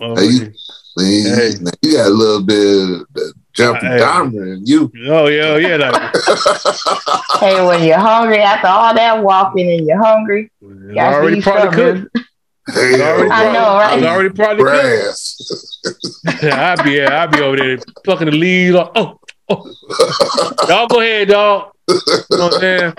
[0.00, 0.52] Oh, Hey, you-
[0.98, 1.50] See, Hey.
[1.60, 3.98] now you got a little bit of the jumping Hey.
[3.98, 4.66] dominant.
[4.68, 4.90] You.
[5.08, 5.76] Oh yeah, oh, yeah.
[5.76, 6.14] Like,
[7.40, 12.02] Hey, when you're hungry after all that walking and you're hungry, it's already probably something.
[12.12, 12.18] cooked.
[12.68, 13.98] Hell, It's already uh, I know, right?
[13.98, 14.74] It's already probably cooked.
[14.74, 15.80] grass.
[16.42, 18.74] I'd be yeah, I'd be over there plucking the leaves.
[18.76, 18.90] Off.
[18.96, 19.18] Oh,
[19.50, 20.64] oh.
[20.68, 21.70] y'all go ahead, dog.
[21.88, 22.92] You know what I'm saying?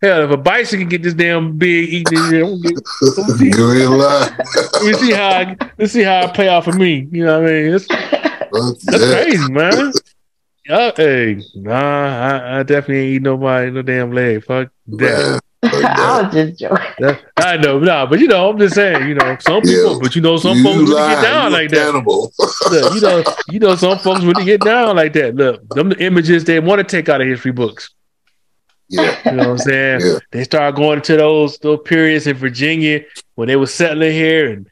[0.00, 2.72] Hell, if a bison can get this damn big eating this, I'm get-
[3.02, 6.48] I'm gonna see- You ain't let me see how I, let's see how it play
[6.48, 7.06] out for me.
[7.12, 7.70] You know what I mean?
[7.72, 7.86] That's,
[8.52, 9.92] that's crazy, man.
[10.66, 14.44] Yeah, hey, nah, I, I definitely ain't eat nobody no damn leg.
[14.44, 15.40] Fuck that.
[15.62, 16.78] Man, like I was just joking.
[17.00, 17.20] that.
[17.36, 19.98] I know, nah, but you know, I'm just saying, you know, some people, Yeah.
[20.00, 21.16] but you know, some You folks really lying.
[21.16, 21.92] get down You like that.
[21.94, 25.34] Look, you know, you know, some folks really get down like that.
[25.34, 27.90] Look, them the images they want to take out of history books.
[28.88, 30.00] yeah, You know what I'm saying?
[30.04, 30.18] yeah.
[30.30, 33.00] They start going to those those periods in Virginia
[33.34, 34.68] when they were settling here and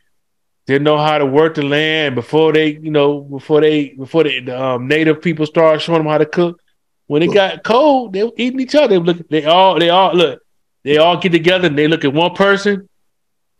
[0.66, 4.40] didn't know how to work the land before they, you know, before they before they,
[4.40, 6.60] the um, native people started showing them how to cook.
[7.06, 8.88] When it got cold, they were eating each other.
[8.88, 10.40] They look, they all, they all look,
[10.84, 12.88] they all get together and they look at one person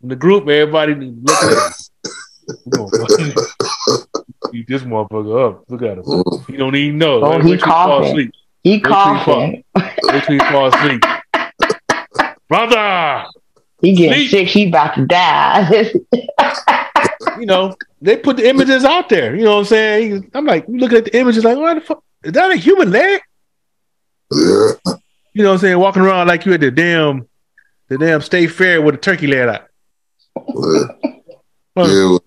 [0.01, 0.47] in the group.
[0.47, 1.73] Everybody looking at.
[2.73, 3.33] Fucking
[4.53, 5.63] Eat this motherfucker up.
[5.69, 6.23] Look at him.
[6.47, 7.23] He don't even know.
[7.23, 8.07] Oh, Wait- he wait till he fall coughing.
[8.09, 8.31] asleep.
[8.63, 9.63] He coughing.
[10.27, 11.01] He fall asleep.
[12.49, 13.25] Brother,
[13.81, 14.29] He getting Sleep.
[14.29, 14.47] sick.
[14.47, 15.93] He about to die.
[17.39, 19.35] you know, they put the images out there.
[19.35, 20.31] You know what I'm saying?
[20.33, 22.03] I'm like, you look at the images, like, what the fuck?
[22.23, 23.21] Is that a human leg?
[24.31, 24.71] Yeah.
[25.33, 25.79] You know what I'm saying?
[25.79, 27.27] Walking around like you at the damn,
[27.89, 29.67] the damn state fair with a turkey leg out.
[31.75, 32.17] Yeah.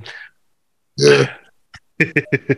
[0.97, 1.35] Yeah.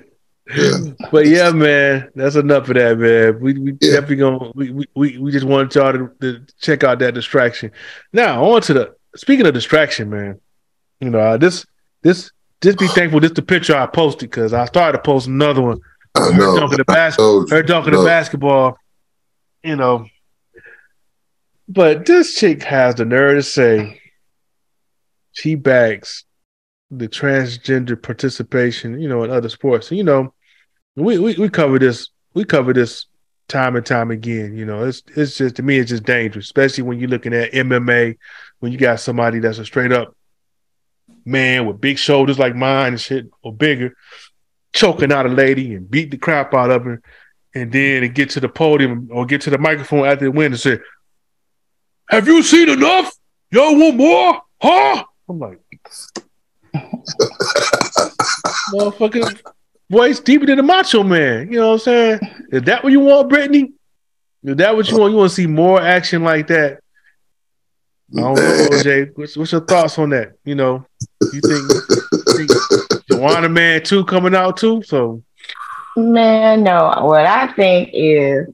[0.55, 0.78] Yeah.
[1.11, 3.41] But yeah, man, that's enough of that, man.
[3.41, 3.95] We we Yeah.
[3.95, 7.72] definitely gonna we, we- we we just want y'all to, to check out that distraction.
[8.12, 10.41] Now on to the speaking of distraction, man.
[11.01, 11.66] You know uh, this
[12.07, 12.30] this
[12.62, 15.78] just be thankful this the picture I posted because I started to post another one.
[16.16, 18.00] I Her dunking the I bas- her dunking No.
[18.00, 18.78] the basketball.
[19.62, 20.07] You know,
[21.68, 24.00] but this chick has the nerve to say
[25.32, 26.24] she backs
[26.90, 29.00] the transgender participation.
[29.00, 29.90] You know, in other sports.
[29.90, 30.32] You know,
[30.94, 32.09] we we we cover this.
[32.34, 33.07] We cover this
[33.48, 34.57] time and time again.
[34.57, 37.52] You know, it's it's just to me, it's just dangerous, especially when you're looking at
[37.52, 38.16] MMA,
[38.61, 40.16] when you got somebody that's a straight up
[41.27, 43.97] man with big shoulders like mine and shit or bigger,
[44.72, 47.03] choking out a lady and beat the crap out of her,
[47.55, 50.53] and then it get to the podium or get to the microphone after the win
[50.53, 50.79] and say,
[52.09, 53.12] "Have you seen enough?
[53.51, 54.41] Y'all want more?
[54.62, 55.61] Huh?" I'm like,
[58.72, 59.41] motherfucker
[59.91, 61.51] voice deeper than the macho man.
[61.51, 62.20] You know what I'm saying?
[62.51, 63.72] Is that what you want, Brittney?
[64.43, 65.12] Is that what you want?
[65.12, 66.81] You want to see more action like that?
[68.16, 68.68] I don't know, Man.
[68.70, 69.12] OJ.
[69.16, 70.32] What's, what's your thoughts on that?
[70.44, 70.86] You know,
[71.32, 71.70] you think,
[72.36, 72.50] think
[73.11, 74.82] Joanna Man 2 coming out too?
[74.84, 75.22] So
[75.96, 76.92] Man, no.
[77.02, 78.48] What I think is,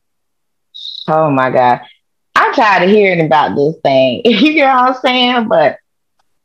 [1.09, 1.81] oh my God,
[2.35, 4.23] I'm tired of hearing about this thing.
[4.25, 5.49] you know what I'm saying?
[5.49, 5.77] But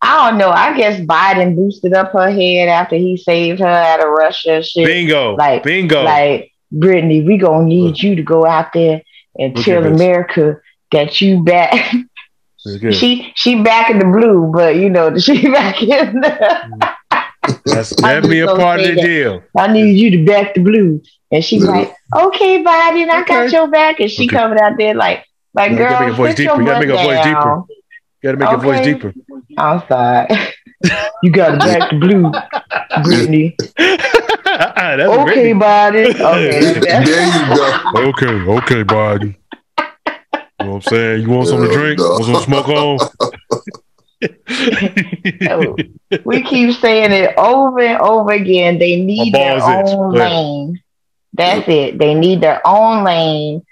[0.02, 0.50] I don't know.
[0.50, 4.62] I guess Biden boosted up her head after he saved her out of Russia.
[4.62, 4.86] Shit.
[4.86, 6.04] bingo, Like- bingo.
[6.04, 9.02] Like, Brittney, we gonna need you to go out there
[9.40, 9.86] and Look tell.
[9.86, 10.60] America
[10.92, 11.94] that you back.
[12.68, 13.12] That's good.
[13.16, 16.30] she she back in the blue, but you know she back in the.
[16.64, 16.90] Mm.
[17.66, 19.44] That's I definitely a part of the say deal.
[19.58, 21.02] I need you to back the blue.
[21.32, 21.68] And she's Yeah.
[21.68, 24.00] like, okay, Biden, I got your back.
[24.00, 24.38] And she Okay.
[24.38, 26.54] coming out there like, like, You gotta girl, make your voice sit deeper.
[26.56, 27.58] your You gotta make a voice deeper.
[28.22, 29.14] You got to make your voice deeper.
[29.58, 30.28] I'm sorry.
[31.24, 32.42] you got to back the blue,
[32.98, 33.58] Brittney.
[34.98, 35.54] That's Okay, great.
[35.54, 36.20] Biden.
[36.20, 36.80] Okay.
[37.04, 37.80] there you go.
[37.96, 39.36] Okay, okay, Biden.
[40.68, 41.22] You know what I'm saying?
[41.22, 42.00] You want something to drink?
[42.00, 42.10] no.
[42.20, 42.68] Want some to smoke
[45.50, 46.00] Oh, on?
[46.26, 48.80] we keep saying it over and over again.
[48.80, 49.96] They need their balls itch.
[49.96, 50.82] own lane.
[51.34, 51.98] That's it.
[52.00, 53.66] They need their own lane.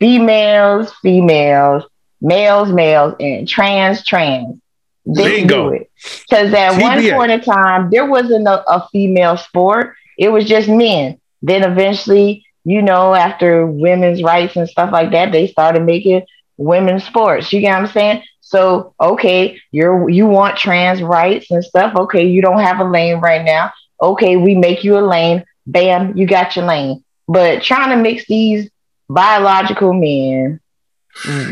[0.00, 1.84] Females, females,
[2.22, 4.58] males, males, and trans, trans.
[5.04, 5.70] They can Bingo.
[5.70, 5.90] do it.
[6.30, 9.96] Because at one point in time, there wasn't a, a female sport.
[10.16, 11.20] It was just men.
[11.42, 16.22] Then eventually, you know, after women's rights and stuff like that, they started making
[16.58, 17.52] women's sports.
[17.52, 18.22] You get what I'm saying?
[18.40, 21.94] So, okay, you're you want trans rights and stuff.
[21.94, 23.72] Okay, you don't have a lane right now.
[24.02, 25.44] Okay, we make you a lane.
[25.66, 27.04] Bam, you got your lane.
[27.26, 28.70] But trying to mix these
[29.08, 30.60] biological men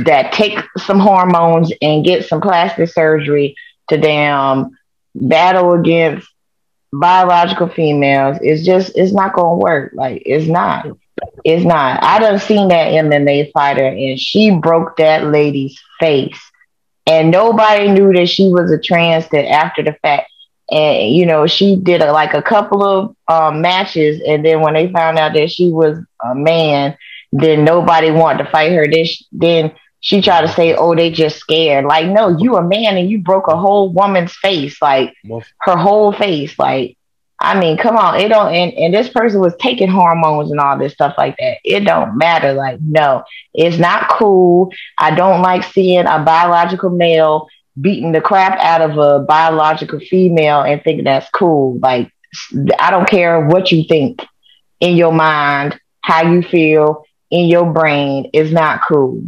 [0.05, 3.57] that take some hormones and get some plastic surgery
[3.89, 4.71] to damn
[5.15, 6.29] battle against
[6.93, 9.93] biological females is just it's not gonna work.
[9.95, 10.87] Like it's not.
[11.45, 12.03] It's not.
[12.03, 16.39] I done seen that MMA fighter and she broke that lady's face.
[17.07, 20.31] And nobody knew that she was a trans till after the fact.
[20.71, 24.75] and you know she did a, like a couple of um, matches, and then when
[24.75, 26.97] they found out that she was a man,
[27.33, 28.87] then nobody wanted to fight her.
[28.91, 32.63] Then she, then she tried to say, "Oh, they just scared." Like, no, you a
[32.63, 35.13] man and you broke a whole woman's face, like
[35.61, 36.59] her whole face.
[36.59, 36.97] Like,
[37.39, 38.53] I mean, come on, it don't.
[38.53, 41.59] And, and this person was taking hormones and all this stuff like that.
[41.65, 42.55] It don't matter.
[42.55, 44.73] Like, no, it's not cool.
[44.99, 50.63] I don't like seeing a biological male beating the crap out of a biological female
[50.63, 51.79] and thinking that's cool.
[51.79, 52.11] Like,
[52.79, 54.25] I don't care what you think
[54.81, 58.31] in your mind, how you feel in your brain.
[58.33, 59.23] It's not cool.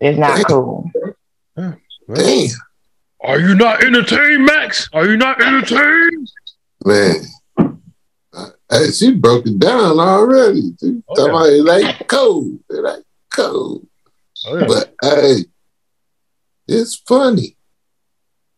[0.00, 0.90] It's not cool.
[1.56, 2.50] Damn.
[3.22, 4.88] Are you not entertained, Max?
[4.94, 6.30] Are you not entertained?
[6.84, 7.14] Man,
[8.70, 10.72] hey, she broke it down already.
[10.80, 11.64] She oh, talking yeah.
[11.66, 12.58] about it ain't cold.
[12.70, 13.86] It ain't cold.
[14.46, 14.66] Oh, yeah.
[14.66, 15.44] But hey,
[16.66, 17.56] it's funny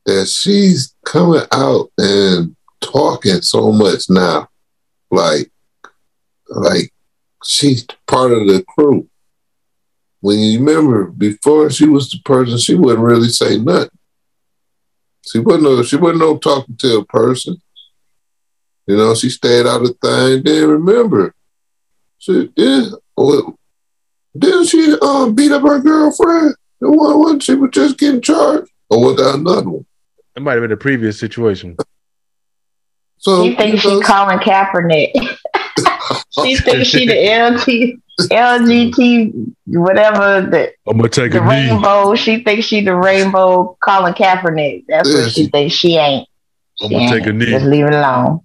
[0.04, 4.48] that she's coming out and talking so much now.
[5.10, 5.50] Like,
[6.48, 6.92] like
[7.44, 9.08] she's part of the crew.
[10.20, 13.98] When you remember before she was the person, she wouldn't really say nothing.
[15.26, 17.60] She wasn't no, she wasn't no talking to a person.
[18.86, 20.42] You know, she stayed out of thing.
[20.42, 21.34] Then remember,
[22.18, 22.92] she did.
[23.16, 23.56] Well,
[24.36, 26.56] didn't she um, beat up her girlfriend?
[26.80, 29.86] The one when she was just getting charged, or was that another one?
[30.34, 31.76] It might have been a previous situation.
[33.18, 35.12] So she thinks she's Colin Kaepernick.
[36.44, 42.10] she thinks she the LT, LGT, whatever the, I'm gonna take the rainbow.
[42.10, 42.16] Knee.
[42.16, 44.86] She thinks she the rainbow Colin Kaepernick.
[44.88, 45.74] That's yeah, what she, she thinks.
[45.76, 46.28] She ain't.
[46.82, 47.46] I'm gonna take a knee.
[47.46, 48.40] Just leave it alone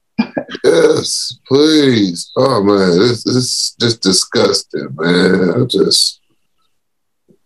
[0.64, 2.32] yes, please.
[2.38, 5.62] Oh man, this is just disgusting, man.
[5.62, 6.22] I just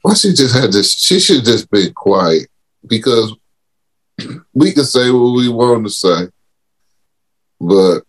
[0.02, 2.48] why she just had this she should just be quiet
[2.88, 3.36] because
[4.54, 6.28] we can say what we want to say.
[7.60, 8.02] But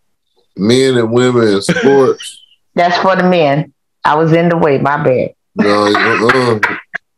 [0.56, 2.38] men and women in sports
[2.74, 3.72] That's for the men.
[4.04, 5.34] I was in the way, my bad.
[5.54, 6.58] No, uh,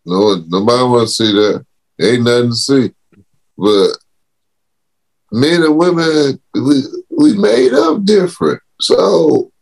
[0.04, 1.64] no, nobody want to see that.
[2.00, 2.92] Ain't nothing to see.
[3.56, 3.90] But
[5.30, 6.82] men and women, we,
[7.16, 8.60] we made up different.
[8.80, 9.52] So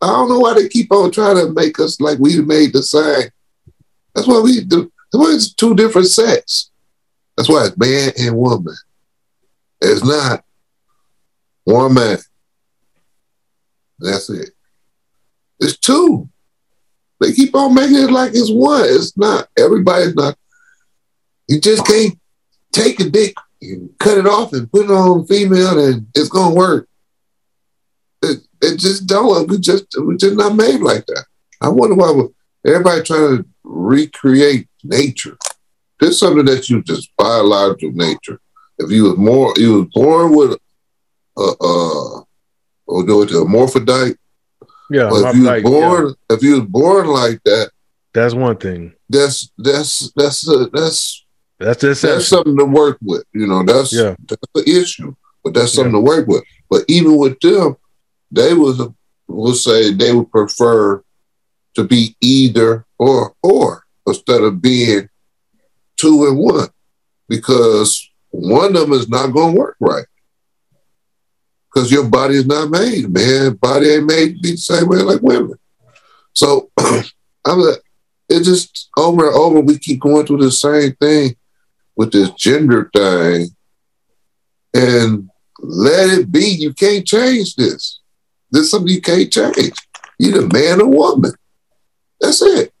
[0.00, 2.82] I don't know why they keep on trying to make us like we made the
[2.82, 3.30] same.
[4.14, 4.92] That's why we do.
[5.12, 6.70] That's why it's two different sets.
[7.36, 8.74] That's why it's man and woman.
[9.80, 10.44] It's not
[11.64, 12.18] one man.
[13.98, 14.50] That's it.
[15.60, 16.28] It's two.
[17.20, 18.84] They keep on making it like it's one.
[18.84, 19.48] It's not.
[19.56, 20.36] Everybody's not.
[21.48, 22.18] You just can't
[22.72, 26.54] take a dick you cut it off and put it on female and it's gonna
[26.54, 26.88] work.
[28.22, 29.48] It, it just don't.
[29.48, 31.24] We just we just not made like that.
[31.60, 32.28] I wonder why
[32.66, 35.36] everybody trying to recreate nature.
[36.00, 38.40] This something that you just biological nature.
[38.78, 40.58] If you was more, you was born with
[41.38, 42.20] a, uh,
[42.86, 44.16] or do it a morphodite.
[44.90, 46.36] Yeah, if you was born, yeah.
[46.36, 47.70] if you was born like that,
[48.12, 48.94] that's one thing.
[49.08, 51.24] That's that's that's uh, that's
[51.58, 53.24] that's just that's something to work with.
[53.32, 54.16] You know, that's yeah.
[54.28, 55.14] that's the issue,
[55.44, 56.00] but that's something yeah.
[56.00, 56.44] to work with.
[56.68, 57.76] But even with them,
[58.32, 58.80] they was
[59.28, 61.02] will say they would prefer
[61.74, 65.08] to be either or or instead of being
[65.96, 66.68] two and one,
[67.28, 70.06] because one of them is not going to work right.
[71.72, 73.54] Because your body is not made, man.
[73.54, 75.54] Body ain't made to be the same way like women.
[76.34, 77.78] So I'm like,
[78.28, 81.36] it just over and over we keep going through the same thing
[81.96, 83.48] with this gender thing
[84.74, 86.46] and let it be.
[86.46, 88.00] You can't change this.
[88.52, 89.72] This is something you can't change.
[90.18, 91.32] You're the man or woman.
[92.20, 92.72] That's it.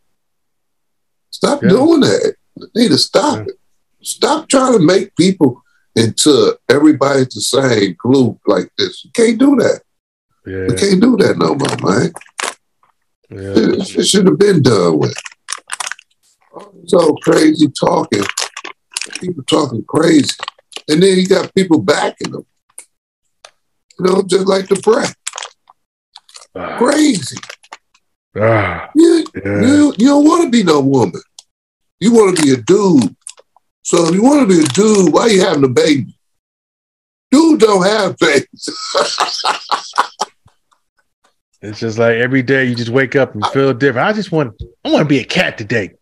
[1.30, 1.70] Stop yeah.
[1.70, 2.36] doing that.
[2.56, 3.44] You need to stop yeah.
[3.44, 3.58] it.
[4.02, 5.62] Stop trying to make people
[5.96, 9.04] into everybody the same glue like this.
[9.04, 9.80] You can't do that.
[10.46, 10.66] Yeah.
[10.68, 12.12] You can't do that no more, man.
[13.30, 13.80] Yeah.
[13.80, 15.16] It, it should have been done with.
[16.86, 18.24] So crazy talking
[19.22, 20.34] people talking crazy.
[20.88, 22.46] And then you got people backing them.
[23.98, 25.14] You know, just like the brat.
[26.54, 26.78] Ah.
[26.78, 27.36] Crazy.
[28.36, 28.90] Ah.
[28.94, 29.60] You, yeah.
[29.62, 31.20] you, you don't want to be no woman.
[32.00, 33.14] You want to be a dude.
[33.82, 36.14] So if you want to be a dude, why are you having a baby?
[37.30, 38.68] Dude don't have babies.
[41.62, 44.08] it's just like every day you just wake up and feel different.
[44.08, 45.92] I just want I want to be a cat today.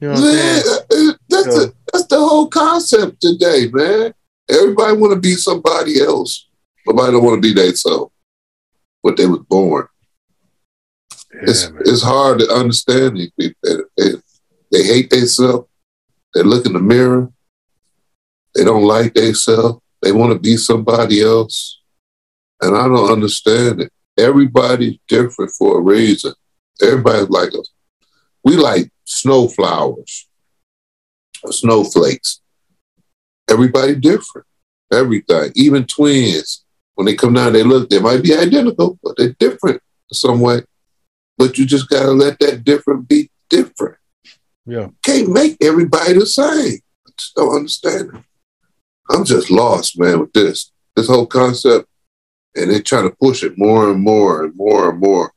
[0.00, 1.14] You know what Man, I'm saying?
[1.28, 4.14] That's, so, that's the whole concept today, man.
[4.48, 6.48] Everybody want to be somebody else.
[6.86, 8.12] Nobody don't want to be themselves.
[9.06, 9.86] What they was born.
[11.32, 11.82] Yeah, it's man.
[11.84, 13.56] it's hard to understand these people.
[13.62, 14.10] They, they,
[14.72, 15.68] they hate themselves.
[16.34, 17.30] They look in the mirror.
[18.56, 19.80] They don't like themselves.
[20.02, 21.80] They want to be somebody else.
[22.60, 23.92] And I don't understand it.
[24.18, 26.34] Everybody's different for a reason.
[26.82, 27.70] Everybody's like us.
[28.42, 30.28] We like snowflowers,
[31.48, 32.40] snowflakes.
[33.48, 34.48] Everybody different.
[34.92, 35.52] Everything.
[35.54, 36.65] Even twins.
[36.96, 39.76] When they come down, they look, they might be identical, but they're different
[40.10, 40.62] in some way.
[41.38, 43.96] But you just gotta let that different be different.
[44.64, 44.88] Yeah.
[45.04, 46.80] Can't make everybody the same.
[47.06, 48.22] I just don't understand it.
[49.10, 50.72] I'm just lost, man, with this.
[50.96, 51.86] This whole concept.
[52.56, 55.32] And they're trying to push it more and more and more and more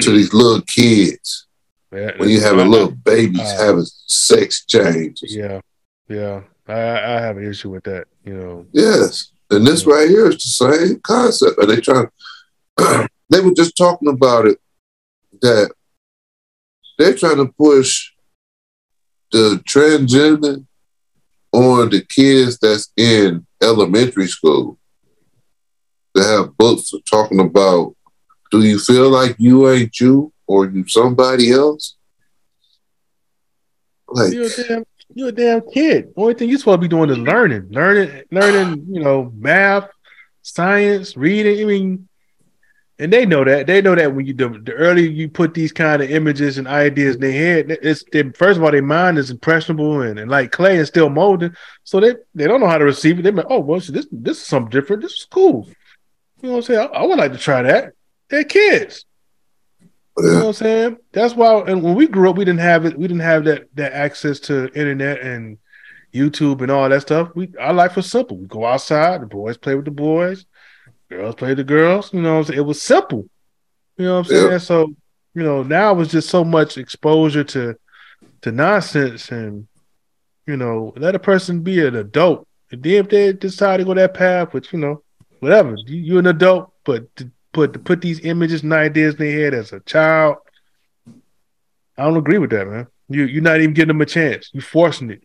[0.00, 1.48] to these little kids.
[1.92, 5.34] Yeah, When you have a little babies Uh, having sex changes.
[5.34, 5.60] Yeah,
[6.08, 6.42] yeah.
[6.68, 8.06] I, I have an issue with that.
[8.24, 8.66] You know.
[8.72, 9.32] Yes.
[9.52, 11.58] And this right here is the same concept.
[11.58, 12.08] And they trying
[13.28, 14.58] they were just talking about it
[15.42, 15.70] that
[16.98, 18.12] they're trying to push
[19.30, 20.64] the transgender
[21.52, 24.78] on the kids that's in elementary school.
[26.14, 27.94] They have books talking about
[28.50, 31.96] do you feel like you ain't you or you somebody else?
[34.08, 34.84] Like You're damn,
[35.14, 36.12] you're a damn kid.
[36.16, 38.86] Only thing you're supposed to be doing is learning, learning, learning.
[38.88, 39.88] You know, math,
[40.42, 41.60] science, reading.
[41.60, 42.08] I mean,
[42.98, 43.66] and they know that.
[43.66, 46.68] They know that when you the, the earlier you put these kind of images and
[46.68, 50.30] ideas in their head, it's they, first of all their mind is impressionable and, and
[50.30, 51.54] like clay is still molding,
[51.84, 53.22] so they they don't know how to receive it.
[53.22, 55.02] They're like, oh well, so this this is something different.
[55.02, 55.66] This is cool.
[56.40, 56.88] You know what I'm saying?
[56.92, 57.94] I, I would like to try that.
[58.28, 59.04] They're kids.
[60.18, 60.96] You know what I'm saying?
[61.12, 63.64] That's why and when we grew up, we didn't have it, we didn't have that
[63.74, 65.58] that access to internet and
[66.14, 67.30] YouTube and all that stuff.
[67.34, 68.36] We our life was simple.
[68.38, 70.44] We go outside, the boys play with the boys,
[71.10, 72.12] girls play with the girls.
[72.12, 72.58] You know what I'm saying?
[72.58, 73.26] It was simple.
[73.96, 74.48] You know what I'm Yeah.
[74.48, 74.58] saying?
[74.60, 74.94] So,
[75.34, 77.74] you know, now it's just so much exposure to
[78.42, 79.66] to nonsense and
[80.46, 82.46] you know, let a person be an adult.
[82.70, 85.02] And then if they decide to go that path, which you know,
[85.40, 89.20] whatever, you, you're an adult, but to put to put these images and ideas in
[89.20, 90.36] their head as a child,
[91.96, 92.86] I don't agree with that, man.
[93.08, 94.50] You you're not even giving them a chance.
[94.52, 95.22] You forcing it,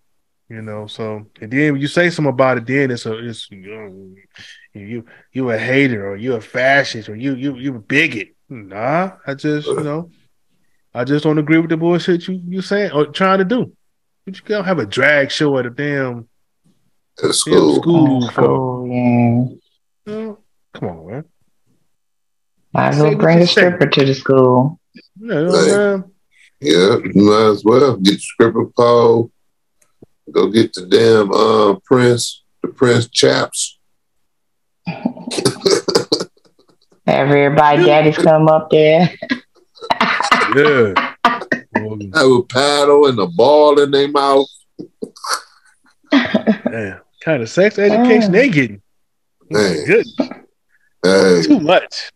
[0.49, 0.87] you know.
[0.87, 4.17] So and then when you say something about it, then it's a it's you
[4.73, 8.35] you you a hater or you a fascist or you you you a bigot.
[8.49, 10.09] Nah, I just you know,
[10.93, 13.73] I just don't agree with the bullshit you you saying or trying to do.
[14.25, 16.27] But you can't have a drag show at a damn,
[17.17, 17.75] at damn school.
[17.75, 18.29] school.
[18.37, 20.13] Oh, yeah.
[20.13, 20.39] you know,
[20.73, 21.25] come on, man.
[22.77, 23.51] Might as Say well bring you a say.
[23.53, 24.79] stripper to the school.
[25.19, 26.05] You know what
[26.61, 29.31] Yeah, you might as well get the stripper pole.
[30.31, 33.79] Go get the damn uh, Prince, the Prince chaps.
[34.85, 36.19] Have
[37.07, 39.09] everybody daddies come up there.
[40.55, 40.93] Yeah.
[41.73, 44.47] Well, Have a paddle and a ball in their mouth.
[46.11, 48.81] Man, kind of sex education they getting.
[49.49, 49.85] Man.
[49.85, 50.05] Good.
[51.03, 52.11] Hey, Too much.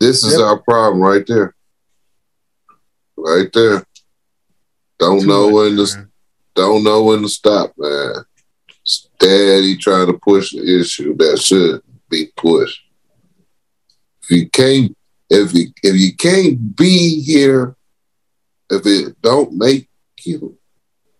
[0.00, 0.40] This is Yep.
[0.40, 1.54] our problem right there.
[3.16, 3.86] Right there.
[4.98, 6.12] Don't Too know much, when to man.
[6.54, 8.14] don't know when to stop, man.
[8.84, 12.80] Steady trying to push the issue that should be pushed.
[14.24, 14.96] If you can't,
[15.30, 17.76] if you if you can't be here,
[18.70, 19.88] if it don't make
[20.24, 20.58] you,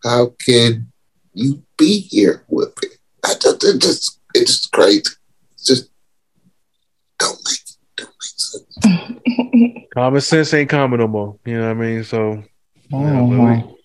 [0.04, 0.92] how can
[1.34, 2.98] you be here with it?
[3.24, 5.02] I just, it just it's just crazy.
[7.22, 9.90] It's just don't make don't make.
[9.94, 11.38] Common sense ain't common no more.
[11.44, 12.04] You know what I mean?
[12.04, 12.42] So yeah,
[12.90, 13.76] but Mhm.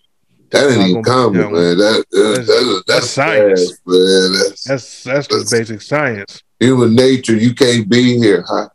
[0.51, 1.77] That ain't not even gonna- common, man.
[1.77, 3.71] That, that, that's- that- that's, that's science.
[3.85, 4.31] bad, man.
[4.33, 6.41] That's, that's that's just basic science.
[6.59, 7.35] human nature.
[7.35, 8.69] You can't be here, huh?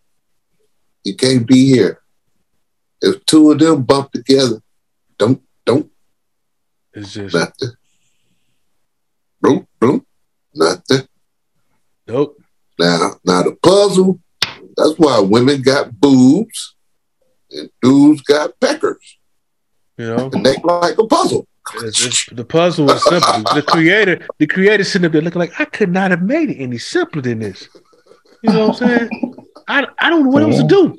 [1.04, 1.98] You can't be here.
[3.00, 4.60] If two of them bump together,
[5.18, 5.90] don't don't
[6.92, 7.70] It's just nothing.
[9.40, 10.06] Boom, boom,
[10.54, 11.08] nothing.
[12.06, 12.36] nope.
[12.78, 14.20] Now, now the puzzle.
[14.76, 16.74] That's why women got boobs
[17.50, 19.18] and dudes got peckers,
[19.98, 21.46] You know, and they like a puzzle.
[21.76, 23.54] it's, it's, the puzzle was simple.
[23.54, 26.56] The creator, the creator sitting up there looking like I could not have made it
[26.56, 27.68] any simpler than this.
[28.42, 29.34] You know what I'm saying?
[29.68, 30.98] I I don't know what else to do.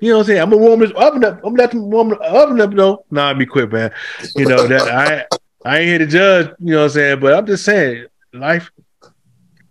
[0.00, 0.40] You know what I'm saying?
[0.40, 1.36] I'm gonna warm this oven up.
[1.38, 3.04] I'm gonna let them warm the oven up though.
[3.10, 3.90] Nah, I'll be quick, man.
[4.36, 5.26] You know that I
[5.64, 6.50] I ain't here to judge.
[6.60, 7.20] You know what I'm saying?
[7.20, 8.70] But I'm just saying, life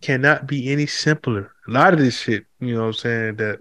[0.02, 1.52] cannot be any simpler.
[1.68, 3.60] A lot of this shit, you know what I'm saying, that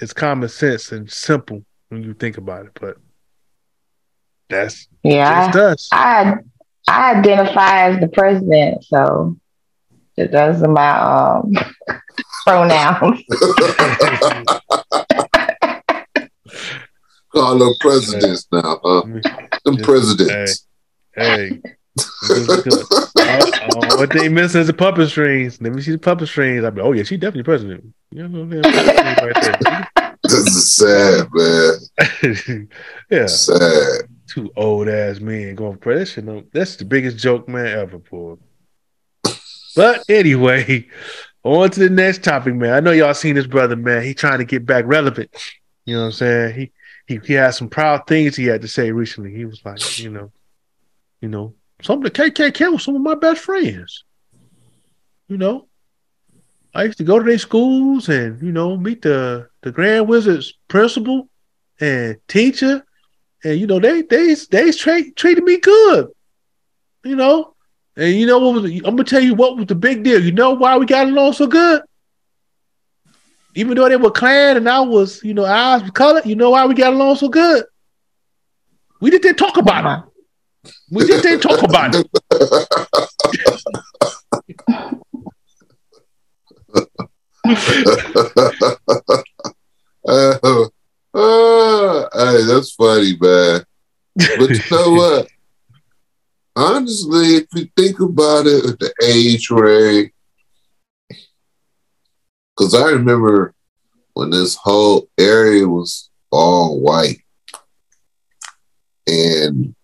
[0.00, 2.72] it's common sense and simple when you think about it.
[2.80, 2.96] But
[4.48, 5.88] that's Yeah, just us.
[5.92, 6.34] I
[6.88, 9.36] I identify as the president, so
[10.16, 11.52] those are my um,
[12.46, 13.22] pronouns.
[17.32, 19.02] Call them presidents now, huh?
[19.64, 20.66] Them Just- presidents.
[21.14, 21.60] Hey,
[22.30, 25.60] uh, what they missing is the puppet strings.
[25.60, 26.64] Let me see the puppet strings.
[26.64, 27.94] I'm like, oh yeah, she definitely president.
[28.10, 32.68] You know what right This is sad, man.
[33.10, 34.08] yeah, sad.
[34.26, 36.52] Two old ass men going for president.
[36.52, 38.40] That's the biggest joke man ever pulled.
[39.76, 40.88] But anyway,
[41.44, 42.74] on to the next topic, man.
[42.74, 44.02] I know y'all seen this brother, man.
[44.02, 45.30] He trying to get back relevant.
[45.84, 46.54] You know what I'm saying?
[46.54, 46.72] He
[47.06, 49.34] he he had some proud things he had to say recently.
[49.34, 50.30] He was like, you know,
[51.20, 54.04] you know, some of the KKK was some of my best friends.
[55.28, 55.68] You know,
[56.74, 60.54] I used to go to their schools and you know meet the the Grand Wizards
[60.68, 61.28] principal
[61.80, 62.84] and teacher,
[63.44, 66.08] and you know they they they tra- treated me good.
[67.04, 67.54] You know,
[67.96, 68.70] and you know what was?
[68.72, 70.22] I'm gonna tell you what was the big deal.
[70.22, 71.82] You know why we got along so good?
[73.54, 76.24] Even though they were Klan and I was, you know, eyes was colored.
[76.24, 77.64] You know why we got along so good?
[79.00, 80.09] We just didn't talk about it.
[80.90, 82.06] We just didn't talk about it.
[90.06, 90.68] uh,
[91.14, 93.64] uh, hey, that's funny, man.
[94.16, 95.28] But you know what?
[96.56, 100.12] honestly, if you think about it, the age range,
[102.56, 103.54] because I remember
[104.14, 107.22] when this whole area was all white,
[109.06, 109.74] and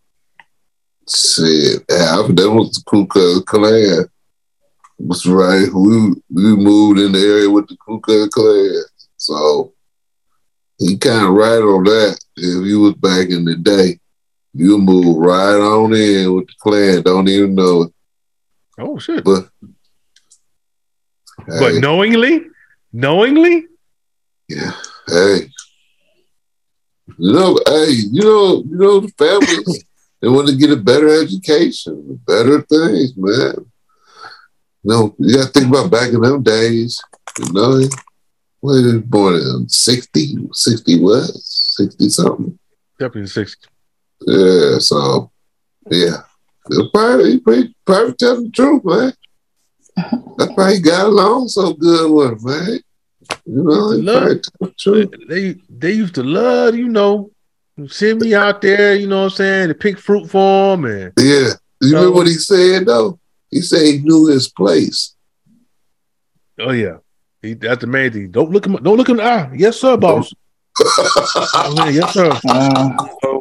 [1.08, 4.08] half of them was the Ku Klux Klan.
[4.98, 5.68] Was right.
[5.72, 8.82] We we moved in the area with the Ku Klux Klan,
[9.16, 9.72] so
[10.78, 12.18] he kind of right on that.
[12.36, 13.98] If you was back in the day,
[14.54, 17.02] you move right on in with the Klan.
[17.02, 17.92] Don't even know it.
[18.78, 19.22] Oh shit!
[19.24, 19.48] But
[21.46, 22.42] but hey, knowingly,
[22.92, 23.66] knowingly.
[24.48, 24.72] Yeah.
[25.06, 25.50] Hey.
[27.18, 29.84] You know, hey, you know, you know, the families
[30.20, 33.54] they want to get a better education, better things, man.
[34.82, 37.00] You know, you got to think about back in them days.
[37.38, 37.80] You know,
[38.60, 41.24] when he was born in 60, 60 what?
[41.24, 42.58] 60 something.
[42.98, 43.68] Definitely 60.
[44.26, 45.30] Yeah, so
[45.90, 46.22] yeah.
[46.70, 47.38] It's probably,
[47.84, 49.12] probably telling the truth, man.
[50.36, 52.80] That's why he got along so good with him, man.
[53.44, 57.30] You know, love, the they they used to love, you know,
[57.88, 61.12] send me out there, you know what I'm saying, to pick fruit for him and
[61.18, 61.50] Yeah.
[61.82, 63.18] You remember what he said though?
[63.50, 65.14] He said he knew his place.
[66.58, 66.96] Oh yeah.
[67.42, 68.30] He, that's the main thing.
[68.30, 69.50] Don't look him don't look him in the eye.
[69.54, 70.32] Yes, sir, boss.
[70.80, 72.30] oh, yes, sir.
[72.48, 73.40] Uh,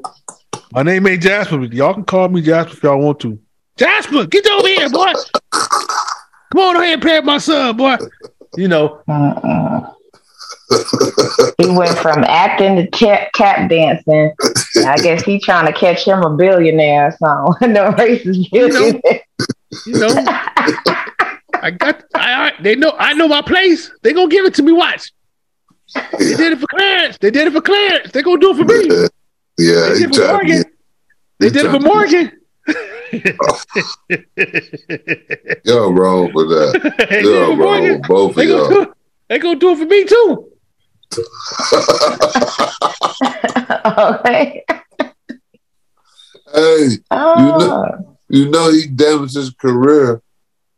[0.72, 1.58] my name ain't Jasper.
[1.58, 3.40] but Y'all can call me Jasper if y'all want to.
[3.78, 5.12] Jasper, get over here, boy.
[5.52, 7.98] Come on ahead and pay my son, boy.
[8.56, 9.02] You know.
[9.08, 9.94] Uh-uh.
[11.58, 14.34] He went from acting to tap, tap dancing.
[14.86, 17.74] I guess he trying to catch him a billionaire or something.
[17.74, 19.22] no racist billionaire.
[19.86, 20.24] You know, you know
[21.62, 22.04] I got.
[22.14, 22.94] I, I, they know.
[22.98, 23.92] I know my place.
[24.04, 24.72] They gonna give it to me.
[24.72, 25.12] Watch.
[26.18, 27.18] They did it for Clarence.
[27.20, 28.12] They did it for Clarence.
[28.12, 29.08] They gonna do it for me.
[29.58, 30.64] Yeah, they did it for Morgan.
[31.40, 32.32] They did it for Morgan.
[35.64, 37.22] y'all wrong for that.
[37.24, 38.94] Y'all wrong with both of y'all.
[39.30, 40.52] They gonna do it for me too.
[43.98, 44.64] Okay.
[46.54, 47.40] Hey, oh.
[47.40, 48.14] you know, ah.
[48.30, 50.22] you know he damaged his career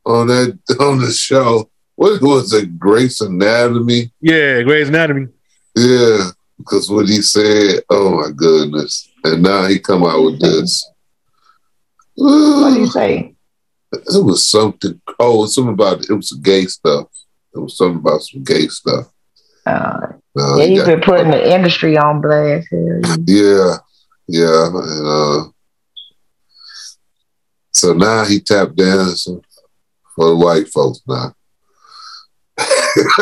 [0.06, 1.70] on that on the show.
[1.96, 4.12] What was it, Grey's Anatomy?
[4.22, 5.28] Yeah, Grey's Anatomy.
[5.76, 9.10] Yeah, because what he said, oh my goodness.
[9.24, 10.90] And now he come out with this.
[12.16, 13.36] What do you say?
[13.94, 15.00] It was something.
[15.20, 17.08] Oh, something about it was gay stuff.
[17.54, 19.08] It was something about some gay stuff.
[19.68, 20.08] Uh,
[20.58, 22.68] yeah, he's been putting the industry on blast.
[23.26, 23.78] Yeah,
[24.28, 25.44] yeah, and uh,
[27.72, 29.42] so now he tapped dancing
[30.16, 31.34] for the white folks now.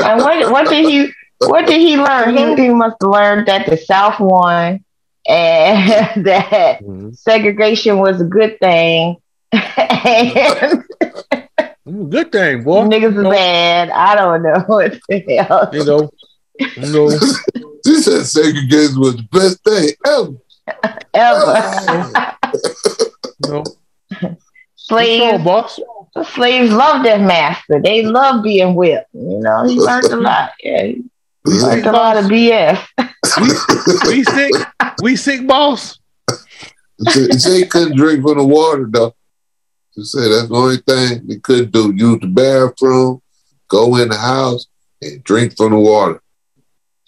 [0.03, 2.35] and what what did he what did he learn?
[2.35, 4.83] He, he must have learned that the South won
[5.27, 7.11] and that mm-hmm.
[7.11, 9.17] segregation was a good thing.
[9.51, 9.61] good
[12.31, 12.85] thing, boy.
[12.85, 13.89] Niggas are bad.
[13.89, 15.69] I don't know what the hell.
[15.73, 16.09] You know,
[16.59, 17.09] you know.
[17.85, 20.33] she said segregation was the best thing ever.
[21.13, 22.35] ever.
[23.43, 23.63] you know.
[24.75, 25.79] Slaves, boss.
[26.33, 27.81] slaves love their master.
[27.81, 29.09] They love being whipped.
[29.13, 30.51] You know, he learned a lot.
[30.63, 30.91] Yeah,
[31.43, 32.85] like a lot of BS.
[33.41, 34.51] we, we sick.
[35.01, 35.99] We sick, boss.
[36.97, 39.15] He said he couldn't drink from the water though.
[39.95, 41.93] He said that's the only thing he could do.
[41.95, 43.21] Use the bathroom,
[43.67, 44.67] go in the house,
[45.01, 46.21] and drink from the water.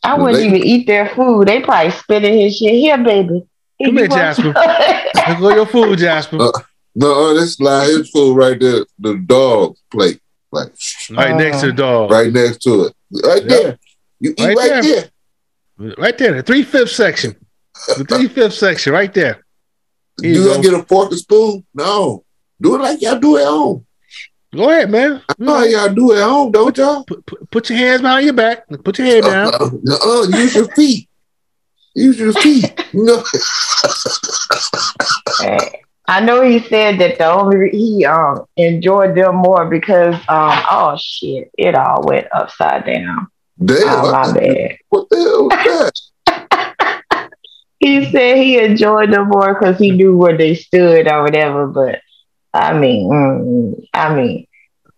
[0.03, 1.47] I wouldn't they, even eat their food.
[1.47, 2.71] They probably spit in his shit.
[2.73, 3.43] Here, baby.
[3.83, 4.53] Come here, Jasper.
[4.55, 6.37] Let's go your food, Jasper.
[6.41, 6.51] Uh,
[6.95, 10.19] No, this line his food right there, the dog plate,
[10.51, 10.71] like
[11.11, 12.93] right next to the dog, right next to it,
[13.23, 13.49] right Yep.
[13.49, 13.77] there.
[14.19, 15.11] You eat Right right, there.
[15.77, 15.95] there.
[15.99, 17.35] right there, the three fifth section,
[17.97, 19.45] the three fifth section, right there.
[20.21, 20.61] Here Do you you go.
[20.61, 21.65] get a fork and spoon?
[21.75, 22.23] No.
[22.59, 23.85] Do it like y'all do at home.
[24.57, 25.21] Go ahead, man.
[25.29, 27.03] I know how y'all do at home, don't y'all?
[27.03, 28.67] Put, put, put your hands behind your back.
[28.83, 29.53] Put your head down.
[29.53, 29.69] Uh,
[30.29, 31.07] use your feet.
[31.93, 32.73] Use your feet.
[32.91, 33.23] You know?
[36.09, 40.95] I know he said that the only he um enjoyed them more because um oh
[40.99, 43.27] shit it all went upside down.
[43.63, 43.77] Damn.
[43.83, 44.77] Oh my bad.
[44.89, 45.91] What the hell was
[46.25, 47.29] that?
[47.79, 51.67] He said he enjoyed them more because he knew where they stood or whatever.
[51.67, 52.01] But
[52.51, 54.46] I mean, mm, I mean,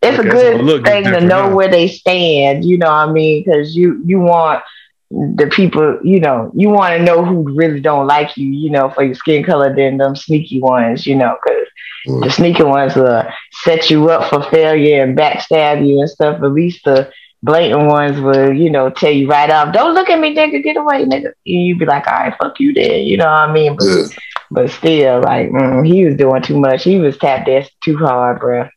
[0.02, 1.56] it's Okay, a good look thing to know now.
[1.56, 2.66] where they stand.
[2.66, 3.44] You know what I mean?
[3.44, 4.64] Because you you want
[5.10, 8.90] the people, you know, you want to know who really don't like you, you know,
[8.90, 11.68] for your skin color than them sneaky ones, you know, because
[12.08, 12.24] Mm.
[12.24, 13.24] the sneaky ones will
[13.64, 16.36] set you up for failure and backstab you and stuff.
[16.42, 17.10] At least the
[17.44, 20.78] blatant ones will, you know, tell you right off, don't look at me, nigga, get
[20.78, 21.26] away, nigga.
[21.26, 23.76] And you be like, all right, fuck you then, you know what I mean?
[23.78, 24.08] But, Yeah.
[24.52, 26.84] but still, like, mm, he was doing too much.
[26.84, 28.68] He was tap dancing too hard, bro.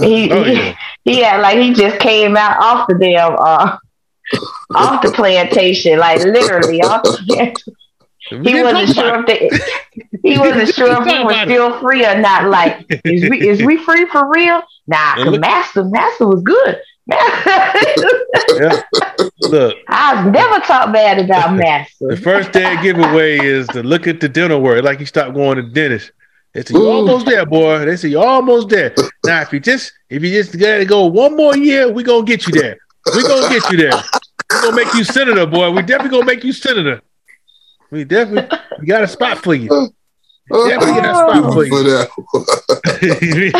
[0.00, 0.74] He, Oh yeah.
[1.04, 3.76] he had like he just came out off the damn uh
[4.74, 7.54] off the plantation, like literally off the
[8.30, 9.48] he wasn't sure if they,
[10.22, 11.50] he wasn't sure if he was about it.
[11.50, 12.48] still free or not.
[12.50, 14.62] Like, is we is we free for real?
[14.86, 16.78] Nah, look- Master Master was good.
[18.60, 18.82] Yeah.
[19.40, 22.08] Look, I've never talked bad about Master.
[22.08, 25.56] the first day giveaway is to look at the dental work, like you stop going
[25.56, 26.10] to dentist.
[26.54, 27.84] They say you're almost there, boy.
[27.84, 28.94] They say you're almost there.
[29.24, 32.46] Now, if you just if you just gotta go one more year, we gonna get
[32.46, 32.76] you there.
[33.14, 33.92] We gonna get you there.
[34.50, 35.70] We gonna make you senator, boy.
[35.70, 37.00] We definitely gonna make you senator.
[37.90, 39.68] We definitely we got a spot for you.
[40.50, 41.72] We got a spot for you.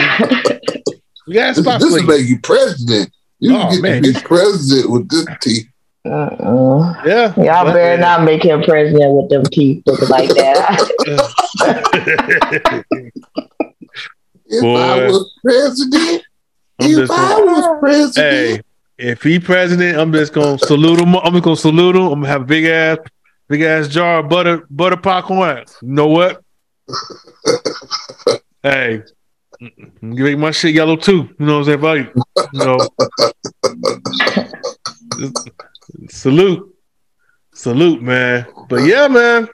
[1.26, 3.12] We got a This, spot this for will make you president.
[3.39, 5.66] You Oh, get man, to be president with this teeth.
[6.09, 7.02] Uh-uh.
[7.06, 7.34] Yeah.
[7.36, 10.90] Y'all But- better not make him president with them teeth looking like that.
[14.50, 14.76] If Boy.
[14.78, 16.22] I was president,
[16.80, 18.62] I'm if I gonna- was president, Hey,
[19.11, 21.14] if he president, I'm just gonna salute him.
[21.16, 22.02] I'm just gonna salute him.
[22.04, 22.96] I'm gonna have a big ass,
[23.48, 25.64] big ass jar of butter, butter popcorn.
[25.82, 26.40] You know what?
[28.62, 29.02] hey,
[29.61, 31.28] I'm gonna make my shit yellow too.
[31.38, 31.82] You know what I'm saying?
[31.82, 32.14] Like,
[32.54, 32.78] you know,
[36.09, 36.74] salute,
[37.55, 38.47] salute, man.
[38.68, 39.49] But yeah, man.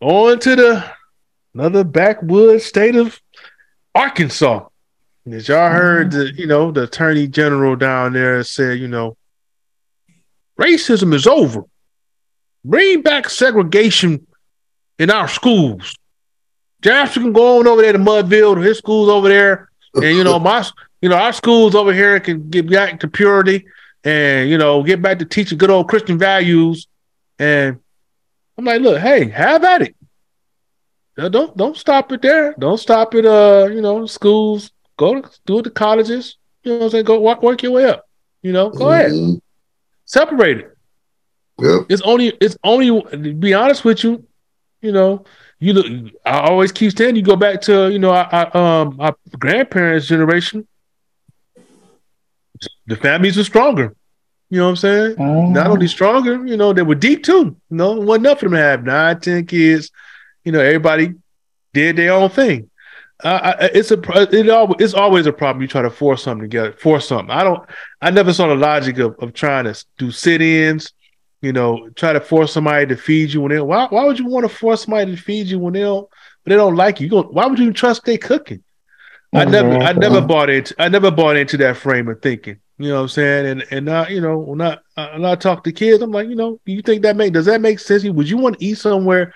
[0.00, 0.84] On to the
[1.54, 3.20] another backwoods state of
[3.94, 4.66] Arkansas.
[5.30, 9.16] As y'all heard, the you know the attorney general down there said, you know,
[10.58, 11.64] racism is over.
[12.64, 14.26] Bring back segregation
[14.98, 15.94] in our schools.
[16.80, 20.40] Jasper can go on over there to Mudville, his schools over there, and you know
[20.40, 20.66] my,
[21.00, 23.64] you know our schools over here can get back to purity,
[24.04, 26.86] and you know get back to teaching good old Christian values.
[27.38, 27.78] And
[28.58, 29.94] I'm like, look, hey, have at it.
[31.16, 32.54] Don't don't stop it there.
[32.58, 33.26] Don't stop it.
[33.26, 34.70] Uh, you know, schools.
[34.96, 36.36] Go to do it to colleges.
[36.62, 37.04] You know what I'm saying?
[37.04, 38.08] Go work, work your way up.
[38.42, 39.12] You know, go ahead.
[39.12, 39.40] Mhm.
[40.04, 40.76] Separate it.
[41.58, 41.86] Yep.
[41.88, 44.24] It's only it's only to be honest with you,
[44.80, 45.24] you know,
[45.58, 45.86] you look
[46.24, 50.66] I always keep saying you go back to, you know, our um our grandparents' generation.
[52.92, 53.96] The families were stronger.
[54.50, 55.14] You know what I'm saying?
[55.54, 57.56] Not only stronger, you know, they were deep too.
[57.70, 59.90] You know, it wasn't enough for them to have nine, ten kids.
[60.44, 61.14] You know, everybody
[61.72, 62.68] did their own thing.
[63.24, 63.98] Uh, I, it's a
[64.30, 65.62] it always it's always a problem.
[65.62, 67.30] You try to force something together, force something.
[67.30, 67.66] I don't.
[68.02, 70.92] I never saw the logic of, of trying to do sit-ins.
[71.40, 73.60] You know, try to force somebody to feed you when they.
[73.60, 76.06] Why Why would you want to force somebody to feed you when they don't
[76.42, 77.06] when they don't like you?
[77.06, 78.62] you go, why would you trust they cooking?
[79.32, 82.58] I never I never bought into I never bought into that frame of thinking.
[82.78, 83.46] You know what I'm saying?
[83.46, 86.34] And and not you know when I when I talk to kids, I'm like, you
[86.34, 88.04] know, do you think that make does that make sense?
[88.04, 89.34] Would you want to eat somewhere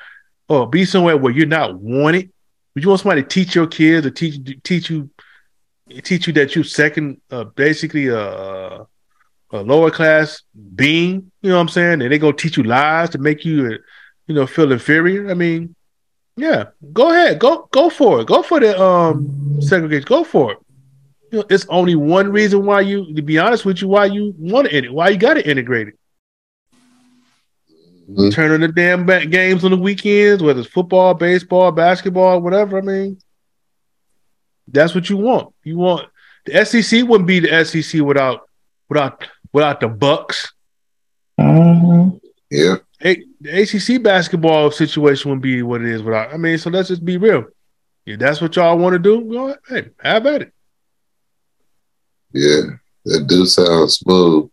[0.49, 2.33] or be somewhere where you're not wanted?
[2.75, 5.11] Would you want somebody to teach your kids or teach teach you
[6.03, 8.87] teach you that you second uh, basically a, a
[9.53, 10.43] lower class
[10.75, 11.31] being?
[11.43, 12.03] You know what I'm saying?
[12.03, 13.79] And they gonna teach you lies to make you uh,
[14.27, 15.31] you know feel inferior.
[15.31, 15.75] I mean,
[16.37, 20.59] yeah, go ahead, go go for it, go for the um segregation, go for it.
[21.33, 24.35] You know, it's only one reason why you, to be honest with you, why you
[24.39, 25.99] want to, why you got to integrate it.
[28.09, 28.33] Mhm.
[28.33, 32.79] Turning the damn back games on the weekends, whether it's football, baseball, basketball, whatever.
[32.79, 33.19] I mean,
[34.69, 35.53] that's what you want.
[35.65, 36.09] You want
[36.45, 38.49] the SEC wouldn't be the SEC without
[38.89, 40.53] without without the Bucks.
[41.41, 42.21] Mhm.
[42.51, 42.77] Yeah.
[43.03, 46.33] A- the ACC basketball situation wouldn't be what it is without.
[46.33, 47.47] I mean, so let's just be real.
[48.07, 49.59] if that's what y'all want to do, go ahead.
[49.69, 50.53] Hey, have at it.
[52.37, 52.77] Yeah,
[53.07, 54.51] that do sound smooth.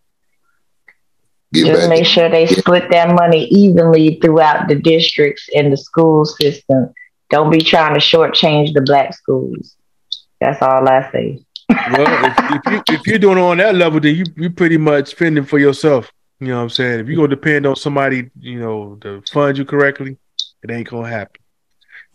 [1.52, 6.24] Get Just make sure they split that money evenly throughout the districts and the school
[6.26, 6.94] system.
[7.30, 9.76] Don't be trying to shortchange the black schools.
[10.40, 11.40] That's all I say.
[11.70, 14.78] well, if, if, you, if you're doing it on that level, then you you pretty
[14.78, 16.10] much fending for yourself.
[16.40, 17.02] You know what I'm saying?
[17.02, 20.18] If you're gonna depend on somebody, you know, to fund you correctly,
[20.64, 21.43] it ain't gonna happen.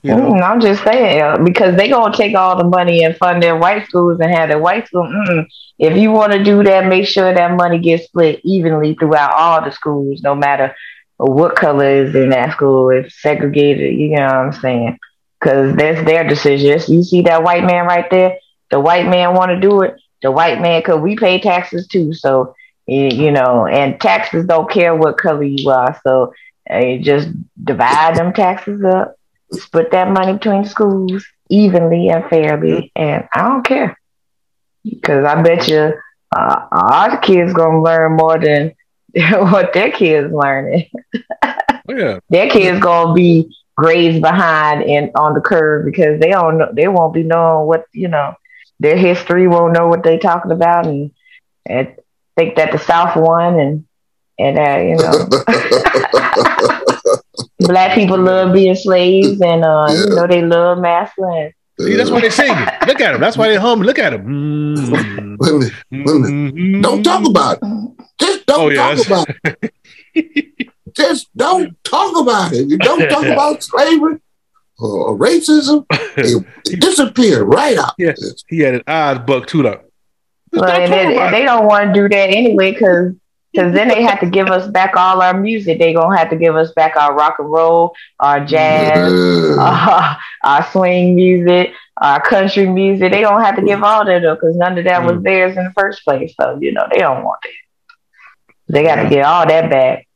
[0.03, 0.33] You know?
[0.33, 3.87] mm, I'm just saying because they gonna take all the money and fund their white
[3.87, 5.05] schools and have their white school.
[5.07, 5.47] Mm-mm.
[5.79, 9.65] If you want to do that, make sure that money gets split evenly throughout all
[9.65, 10.75] the schools, no matter
[11.17, 12.91] what color is in that school.
[12.91, 14.99] If segregated, you know what I'm saying?
[15.41, 16.81] Because that's their decision.
[16.95, 18.39] You see that white man right there?
[18.71, 19.95] The white man want to do it.
[20.23, 22.13] The white man, because we pay taxes too.
[22.15, 22.55] So
[22.87, 25.99] you know, and taxes don't care what color you are.
[26.05, 26.33] So
[26.71, 27.29] uh, just
[27.63, 29.17] divide them taxes up,
[29.53, 33.99] split that money between schools evenly and fairly, and I don't care.
[34.85, 35.93] Because I bet you
[36.35, 38.73] uh, our kids gonna learn more than
[39.51, 40.87] what their kids learning.
[41.89, 46.59] Oh, yeah, their kids gonna be grades behind and on the curve because they don't
[46.59, 48.35] know, they won't be knowing what you know
[48.81, 51.11] their history won't know what they talking about and
[51.69, 51.89] and
[52.37, 53.85] think that the South won and
[54.39, 55.29] and uh, you know
[57.61, 60.05] black people love being slaves and uh, yeah.
[60.05, 61.53] you know they love masculine.
[61.81, 62.89] See, that's why they sing it.
[62.89, 63.21] Look at them.
[63.21, 63.83] That's why they hum.
[63.83, 64.77] Look at them.
[64.77, 65.37] Mm-hmm.
[65.39, 66.81] Women, women, mm-hmm.
[66.81, 68.07] don't talk about it.
[68.21, 70.73] Just don't oh, talk about it.
[70.95, 72.67] Just don't talk about it.
[72.67, 74.19] You don't talk about slavery
[74.79, 75.87] or racism.
[76.17, 77.95] It, it disappeared right out.
[77.97, 79.81] Yes, he had an odd buck too, though.
[80.53, 83.13] Well, they, they don't want to do that anyway because
[83.59, 85.81] because then they have to give us back all our music.
[85.81, 89.13] They gonna have to give us back our rock and roll, our jazz,
[89.59, 93.11] uh, our swing music, our country music.
[93.11, 95.25] They don't have to give all that up because none of that was mm.
[95.25, 96.35] theirs in the first place.
[96.41, 97.55] So you know they don't want it.
[98.69, 100.07] They got to get all that back.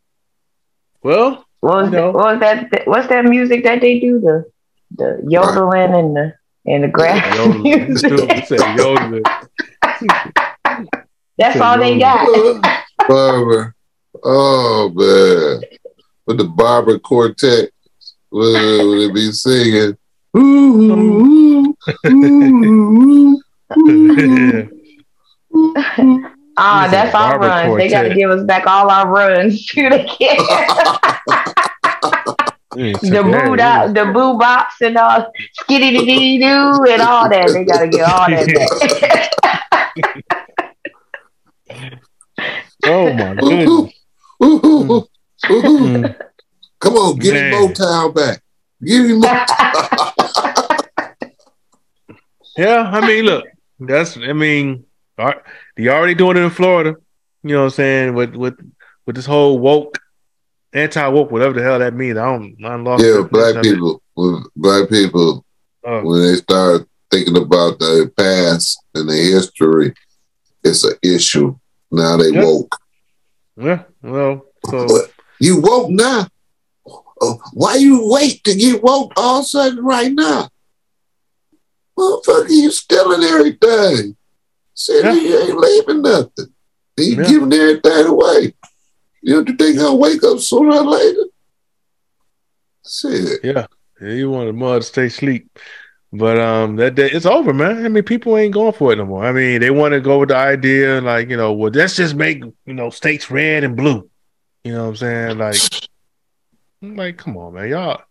[1.02, 2.86] Well, what was, that, what was that?
[2.86, 4.20] What's that music that they do?
[4.20, 4.44] The
[4.94, 6.34] the yodeling and the
[6.66, 8.46] and the grass yeah, music.
[11.38, 12.78] That's all they got.
[13.08, 13.74] Barber.
[14.22, 15.62] Oh man.
[16.26, 17.70] With the Barber Quartet
[18.30, 19.96] would, would it be singing?
[20.36, 21.74] Ooh,
[22.06, 23.42] ooh,
[26.56, 27.66] Ah, that's our runs.
[27.66, 27.78] Quartet.
[27.78, 29.88] They got to give us back all our runs too.
[32.74, 35.30] They the boo dot, the boo box and all
[35.60, 37.50] skitty dee doo and all that.
[37.52, 38.46] They got to get all that
[39.02, 40.22] back.
[42.84, 43.92] Oh my goodness.
[46.80, 47.50] Come on, Man.
[47.50, 48.42] me Motown back.
[48.82, 50.12] Give me Motown.
[52.56, 53.44] yeah, I mean, look,
[53.78, 54.84] that's I mean,
[55.76, 56.96] you already doing it in Florida.
[57.44, 58.14] You know what I'm saying?
[58.14, 58.54] With with
[59.06, 59.98] with this whole woke,
[60.72, 62.18] anti woke, whatever the hell that means.
[62.18, 64.02] I don't I lost Yeah, black people
[64.56, 65.44] black people
[65.82, 69.94] when they start thinking about the past and the history,
[70.64, 71.56] it's an issue
[71.92, 72.44] now they yeah.
[72.44, 72.76] woke.
[73.56, 74.88] Yeah, well, so
[75.38, 76.26] you woke now.
[77.20, 80.48] Uh, why you wait to get woke all of a sudden right now?
[81.96, 84.16] Motherfucker, you stealing everything.
[84.74, 85.12] Said yeah.
[85.12, 86.54] you ain't leaving nothing.
[86.96, 87.28] You yeah.
[87.28, 88.54] giving everything away.
[89.20, 91.24] You don't think I'll wake up sooner or later?
[92.84, 93.40] Shit.
[93.44, 93.66] Yeah.
[94.00, 95.58] Yeah, you want the mud to stay asleep.
[96.12, 97.86] But um, that it's over, man.
[97.86, 99.24] I mean, people ain't going for it no more.
[99.24, 102.14] I mean, they want to go with the idea, like you know, well, let's just
[102.14, 104.10] make you know states red and blue.
[104.62, 105.38] You know what I'm saying?
[105.38, 105.56] Like,
[106.82, 108.02] I'm like, come on, man, y'all,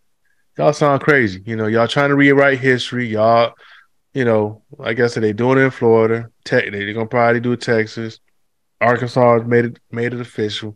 [0.58, 1.44] y'all sound crazy.
[1.46, 3.06] You know, y'all trying to rewrite history.
[3.06, 3.54] Y'all,
[4.16, 6.32] you know, like I guess they doing it in Florida.
[6.44, 8.20] Te- they're gonna probably do Texas.
[8.82, 10.76] Arkansas made it made it official.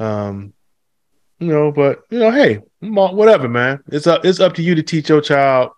[0.00, 0.52] Um,
[1.38, 3.84] you know, but you know, hey, whatever, man.
[3.92, 5.70] It's up it's up to you to teach your child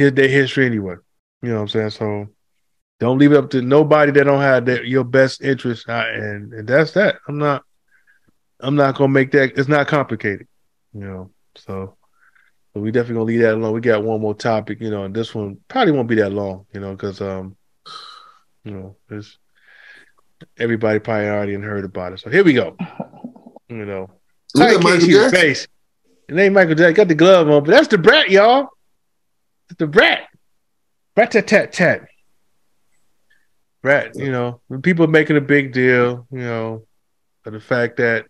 [0.00, 0.94] his their history anyway.
[1.42, 1.90] You know what I'm saying?
[1.90, 2.28] So
[2.98, 6.66] don't leave it up to nobody that don't have their, your best interest, and, and
[6.66, 7.16] that's that.
[7.28, 7.64] I'm not.
[8.62, 9.58] I'm not gonna make that.
[9.58, 10.46] It's not complicated,
[10.92, 11.30] you know.
[11.56, 11.96] So,
[12.72, 13.72] so we definitely gonna leave that alone.
[13.72, 16.66] We got one more topic, you know, and this one probably won't be that long,
[16.74, 17.56] you know, because um,
[18.64, 19.38] you know, it's
[20.58, 22.20] everybody probably already heard about it.
[22.20, 22.76] So here we go.
[23.68, 24.10] You know,
[24.58, 25.68] I can't see the face.
[26.28, 26.94] It ain't Michael Jackson.
[26.94, 28.68] Got the glove on, but that's Da Brat, y'all
[29.78, 30.28] the rat.
[31.16, 32.02] Rat tat tat tat.
[33.82, 36.86] Rat, you know, when people making a big deal, you know,
[37.46, 38.26] of the fact that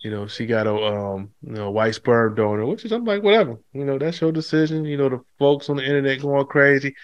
[0.00, 3.22] you know, she got a um, you know, white sperm donor, which is I'm like,
[3.22, 3.58] whatever.
[3.72, 4.84] You know, that's your decision.
[4.86, 6.94] You know, the folks on the internet going crazy,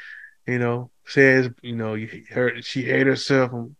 [0.46, 3.52] you know, says, you know, you heard she hate herself.
[3.52, 3.76] And,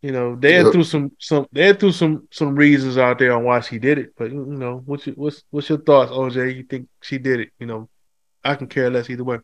[0.00, 3.32] you know, they had through some some they had through some some reasons out there
[3.32, 4.14] on why she did it.
[4.16, 6.56] But you know, what's your, what's what's your thoughts, OJ?
[6.56, 7.50] You think she did it?
[7.58, 7.88] You know,
[8.44, 9.38] I can care less either way.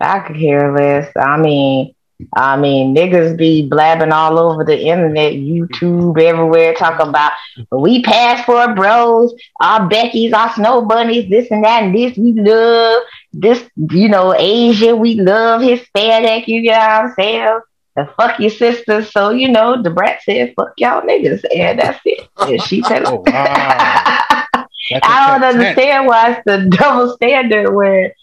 [0.00, 1.10] I could care less.
[1.16, 1.94] I mean,
[2.34, 7.32] I mean, niggas be blabbing all over the internet, YouTube, everywhere, talking about
[7.70, 13.02] we passport bros, our Becky's, our snow bunnies, this and that, and this we love.
[13.32, 17.60] This, you know, Asia, we love Hispanic, you know what I'm saying?
[17.96, 19.10] And fuck your sisters.
[19.10, 21.44] So, you know, the brat said, fuck y'all niggas.
[21.54, 22.28] And that's it.
[22.38, 24.26] And she said, oh, wow.
[25.02, 28.14] I don't understand why it's the double standard where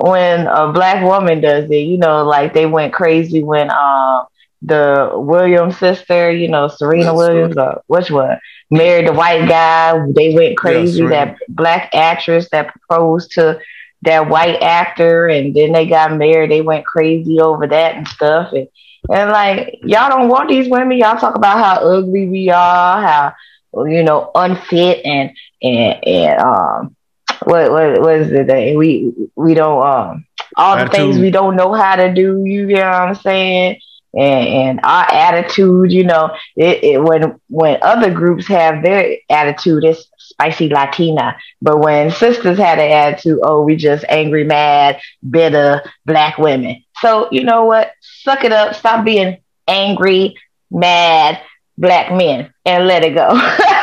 [0.00, 1.76] when a black woman does it.
[1.76, 4.26] You know, like they went crazy when um
[4.62, 7.74] the Williams sister, you know, Serena That's Williams, right.
[7.74, 8.38] or which one,
[8.70, 9.98] married the white guy.
[10.14, 11.04] They went crazy.
[11.06, 13.60] that black actress that proposed to
[14.02, 16.50] that white actor, and then they got married.
[16.50, 18.52] They went crazy over that and stuff.
[18.52, 18.68] And,
[19.10, 20.98] and like, y'all don't want these women.
[20.98, 23.34] Y'all talk about how ugly we are, how
[23.74, 25.32] you know unfit and
[25.62, 26.96] and and um
[27.44, 28.76] what what what is it?
[28.76, 32.42] We we don't um all the things we don't know how to do.
[32.44, 33.80] You get what I'm saying?
[34.14, 39.84] And, and our attitude, you know, it, it, when when other groups have their attitude,
[39.84, 41.36] it's spicy Latina.
[41.62, 46.84] But when sisters had an attitude, oh, we just angry, mad, bitter black women.
[47.00, 47.92] So you know what?
[48.00, 48.74] Suck it up.
[48.74, 50.36] Stop being angry,
[50.70, 51.40] mad
[51.78, 53.30] black men, and let it go.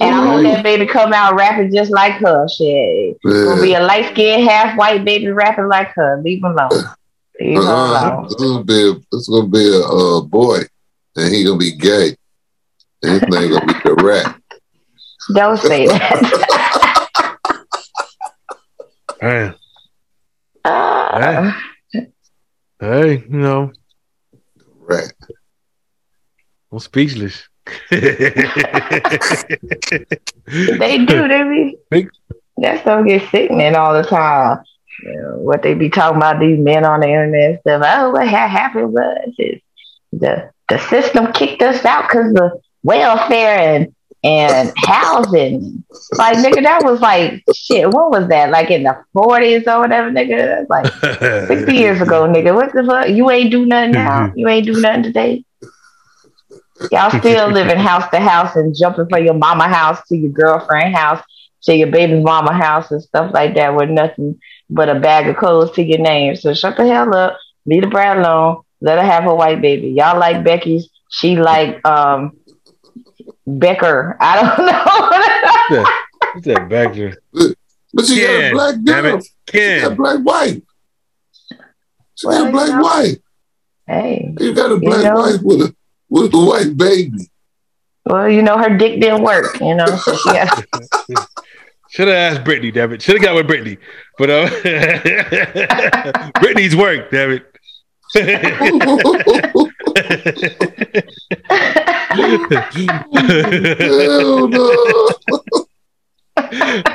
[0.00, 2.48] And I hope that baby come out rapping just like her.
[2.48, 3.18] Shit.
[3.24, 3.44] Yeah.
[3.44, 6.22] Gonna be a light skinned, half white baby rapping like her.
[6.22, 6.84] Leave him alone.
[7.40, 8.14] Leave him uh-huh.
[8.14, 8.24] alone.
[8.24, 10.60] This gonna be a, this gonna be a uh, boy,
[11.16, 12.16] and he gonna be gay.
[13.02, 14.40] And his name gonna be the rap.
[15.34, 17.08] Don't say that.
[19.20, 19.52] hey.
[20.64, 21.52] Uh,
[21.92, 22.06] hey.
[22.78, 23.72] Hey, you know.
[24.78, 25.12] Right.
[26.70, 27.48] I'm speechless
[27.90, 27.98] they
[31.06, 31.28] do.
[31.28, 32.08] They be
[32.58, 34.58] that stuff gets sickening all the time.
[35.02, 37.82] You know, what they be talking about these men on the internet stuff.
[37.84, 39.60] Oh, what had happened was is
[40.12, 43.94] the the system kicked us out because of welfare and
[44.24, 45.84] and housing.
[46.12, 47.90] Like nigga, that was like shit.
[47.90, 48.50] What was that?
[48.50, 50.66] Like in the forties or whatever, nigga.
[50.68, 50.92] Like
[51.48, 52.54] sixty years ago, nigga.
[52.54, 53.08] What the fuck?
[53.08, 54.26] You ain't do nothing now.
[54.26, 54.38] Mm-hmm.
[54.38, 55.44] You ain't do nothing today.
[56.90, 60.94] Y'all still living house to house and jumping from your mama house to your girlfriend
[60.94, 61.22] house
[61.62, 65.36] to your baby mama house and stuff like that with nothing but a bag of
[65.36, 66.34] clothes to your name.
[66.36, 67.38] So shut the hell up.
[67.66, 68.62] Leave Da Brat alone.
[68.80, 69.90] Let her have her white baby.
[69.90, 70.88] Y'all like Becky's.
[71.08, 72.36] She like um
[73.46, 74.16] Becker.
[74.20, 74.66] I don't
[75.76, 75.84] know.
[76.32, 77.14] What's that Becker?
[77.94, 79.20] But she Ken, got a black girl.
[79.46, 79.78] Ken.
[79.78, 80.62] She got a black white.
[82.14, 83.22] She well, got a black you know, white.
[83.86, 84.34] Hey.
[84.40, 85.74] You got a black you know, white with a
[86.12, 87.28] with the white baby.
[88.04, 89.86] Well, you know, her dick didn't work, you know.
[89.86, 90.12] So
[91.90, 93.02] Should have asked Brittney, damn it.
[93.02, 93.78] Should have got with Brittney.
[94.18, 94.46] But uh,
[96.40, 97.46] Brittney's work, damn it.
[103.78, 105.08] Hell no.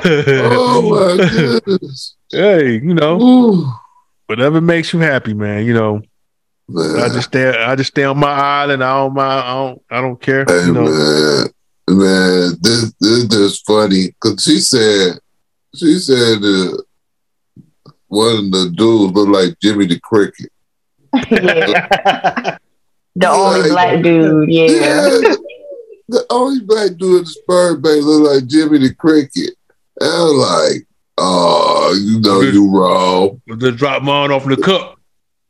[0.04, 2.16] oh my goodness.
[2.30, 3.72] Hey, you know, Ooh.
[4.26, 5.66] whatever makes you happy, man.
[5.66, 6.02] You know,
[6.68, 7.00] Man.
[7.00, 7.48] I just stay.
[7.48, 8.84] I just stay on my island.
[8.84, 9.40] I don't mind.
[9.40, 9.82] I don't.
[9.90, 10.44] I don't care.
[10.46, 10.84] Hey, you know?
[10.84, 11.46] man,
[11.88, 15.18] man, this this is funny because she said
[15.74, 16.76] she said uh,
[18.08, 20.50] one of the dudes looked like Jimmy the Cricket.
[21.30, 22.58] Yeah.
[23.16, 24.50] the only like, black dude.
[24.50, 24.66] Yeah.
[24.66, 25.34] yeah.
[26.10, 29.54] The only black dude in the Spurs base looked like Jimmy the Cricket.
[30.00, 30.86] And I was like,
[31.18, 33.42] oh, you know you wrong.
[33.58, 34.97] Just drop mine off in the cup.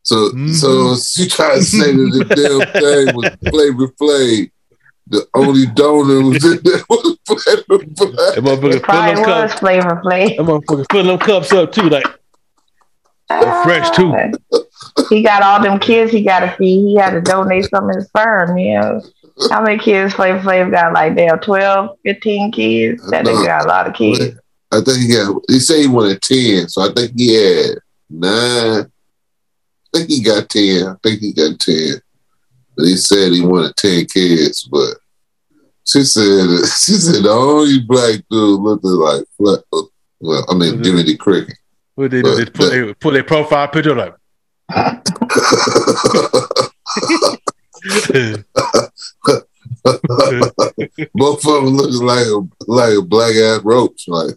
[0.08, 0.52] So mm-hmm.
[0.52, 4.50] so she tried to say that the damn thing was Flavor Flav.
[5.10, 8.34] The only donor was in there was Flavor Flav.
[8.34, 9.54] That motherfucker fill them cups.
[9.60, 10.36] Flavor Flav.
[10.36, 12.06] That motherfucker fill them cups up too, like
[13.28, 14.14] uh, fresh too.
[15.10, 16.86] He got all them kids he got to feed.
[16.86, 18.56] He had to donate some of his sperm.
[18.56, 19.02] You know,
[19.50, 20.94] how many kids Flavor Flav got?
[20.94, 23.10] Like damn 12, 15 kids.
[23.10, 24.38] That nigga got a lot of kids.
[24.72, 25.42] I think he got.
[25.48, 27.76] He said he wanted ten, so I think he had
[28.08, 28.97] nine I
[29.98, 30.86] think he got 10.
[30.86, 32.00] I think he got 10.
[32.76, 34.94] But he said he wanted 10 kids, but
[35.84, 36.22] she said
[36.84, 39.24] she said the only black dude looked like
[40.20, 40.82] well, I mean mm-hmm.
[40.82, 41.56] Jimmy the Cricket.
[41.94, 42.34] What they do?
[42.36, 44.14] They put, they put their profile picture like
[51.14, 54.06] Both of them looking like a like a black ass roach.
[54.06, 54.34] Like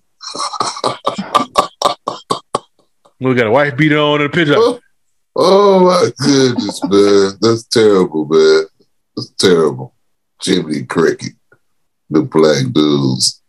[3.19, 4.55] we got a wife beater on in the picture.
[5.35, 7.37] Oh, my goodness, man.
[7.41, 8.65] That's terrible, man.
[9.15, 9.95] That's terrible.
[10.43, 11.33] Jiminy Cricket.
[12.09, 13.41] The black dudes.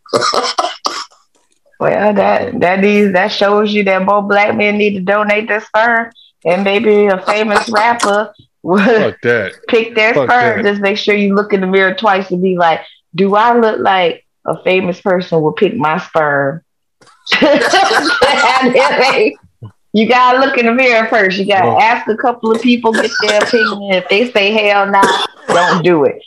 [1.80, 5.60] well, that that needs that shows you that more black men need to donate their
[5.60, 6.12] sperm,
[6.44, 8.32] and maybe a famous rapper
[8.62, 9.16] would
[9.68, 10.62] pick their Fuck sperm.
[10.62, 10.70] That.
[10.70, 12.80] Just make sure you look in the mirror twice and be like,
[13.14, 16.62] "Do I look like a famous person will pick my sperm?"
[19.92, 21.38] you gotta look in the mirror first.
[21.38, 23.94] You gotta well, ask a couple of people, get their opinion.
[23.94, 26.22] If they say hell no, nah, don't do it.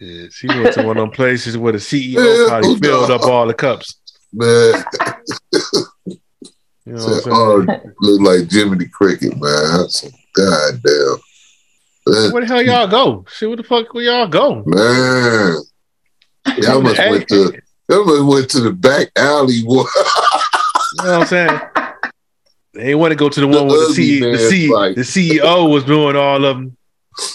[0.00, 3.46] Yeah, she went to one of them places where the CEO probably filled up all
[3.46, 3.98] the cups.
[4.32, 4.84] Man.
[6.84, 7.32] you know what I'm?
[7.32, 9.78] Oh, look like Jiminy Cricket, man.
[9.78, 10.02] That's
[10.34, 11.16] goddamn.
[12.06, 12.32] Man.
[12.32, 13.24] Where the hell y'all go?
[13.30, 14.62] See where the fuck where y'all go?
[14.66, 15.56] Man.
[16.58, 19.54] Y'all must went to y'all must went to the back alley.
[19.54, 19.84] you know
[20.94, 21.60] what I'm saying?
[22.74, 25.02] They want to go to the, the one where the, C- the, C- the
[25.36, 26.76] CEO was doing all of them.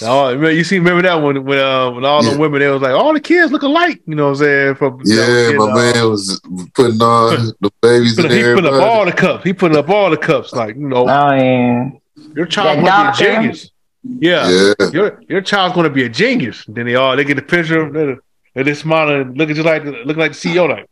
[0.02, 2.34] Oh, you see, remember that one when uh, when all yeah.
[2.34, 4.02] the women, they was like, all the kids look alike.
[4.06, 4.76] You know what I'm saying?
[4.76, 6.42] From, yeah, my uh, man was
[6.74, 8.16] putting on the babies.
[8.16, 9.44] Put, he put up all the cups.
[9.46, 10.52] He put up all the cups.
[10.52, 11.92] Like you know, oh yeah,
[12.36, 13.72] your child's gonna be a genius.
[14.04, 14.50] Yeah.
[14.50, 16.66] yeah, your your child's gonna be a genius.
[16.68, 18.22] Then they all they get the picture of them,
[18.56, 20.90] and they smile and looking just like looking like the CEO, like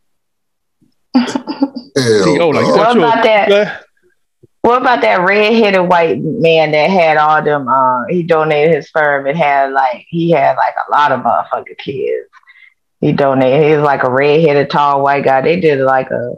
[1.97, 3.84] CEO, like what about that?
[4.61, 7.67] What about that red-headed white man that had all them?
[7.69, 11.77] Uh, he donated his sperm and had like he had like a lot of motherfucking
[11.77, 12.27] kids.
[12.99, 13.65] He donated.
[13.65, 15.41] He was like a red-headed tall white guy.
[15.41, 16.34] They did like a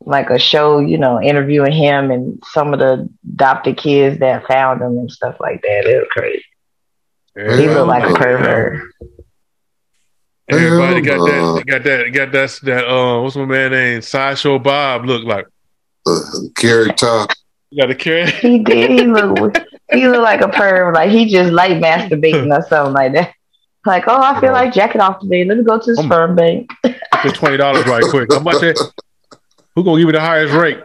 [0.00, 4.82] like a show, you know, interviewing him and some of the adopted kids that found
[4.82, 5.86] him and stuff like that.
[5.86, 6.44] It was crazy.
[7.36, 8.92] Yeah, he looked like a pervert.
[10.48, 12.88] Everybody got that, got that, got that, that.
[12.88, 14.02] Uh, what's my man name?
[14.02, 15.46] Sideshow Bob look like.
[16.06, 16.20] Uh,
[16.54, 17.30] Carrot Top.
[17.70, 18.30] You got to carry.
[18.40, 18.90] He did.
[18.90, 19.58] He looked.
[19.90, 20.94] he looked like a perv.
[20.94, 23.34] Like he just like masturbating or something like that.
[23.86, 25.44] Like, oh, I feel like jacking off today.
[25.44, 26.70] Let me go to the I'm, sperm bank.
[27.22, 28.32] For twenty dollars, right quick.
[28.32, 28.62] How much?
[28.62, 28.78] It,
[29.74, 30.78] who gonna give me the highest rate?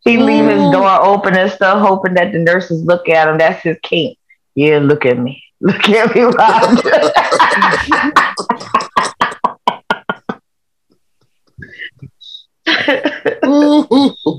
[0.00, 3.38] He leave his door open and stuff, hoping that the nurses look at him.
[3.38, 4.18] That's his kink.
[4.54, 5.42] Yeah, look at me.
[5.60, 6.78] Look at me, Rob.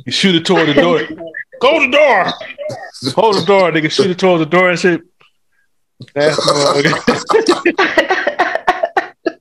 [0.05, 0.99] you shoot it toward the door.
[1.59, 2.25] Go to the door.
[3.15, 3.71] Hold the door.
[3.71, 5.01] They can shoot it towards the door and shit.
[6.13, 6.35] That's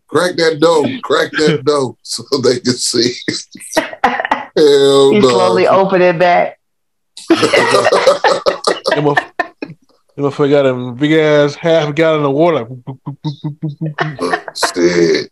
[0.09, 0.87] Crack that door.
[1.03, 3.15] Crack that door so they can see.
[4.57, 5.29] Hell you no.
[5.29, 6.59] slowly open it back.
[10.17, 12.67] You know, if I got a big ass half gallon of water.
[14.55, 15.31] Shit.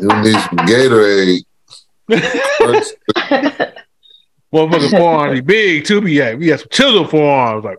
[0.00, 1.44] You need some Gatorade.
[4.52, 6.00] Motherfucking forearms be big too.
[6.00, 7.64] Be yeah, we got some chisel forearms.
[7.64, 7.78] Like,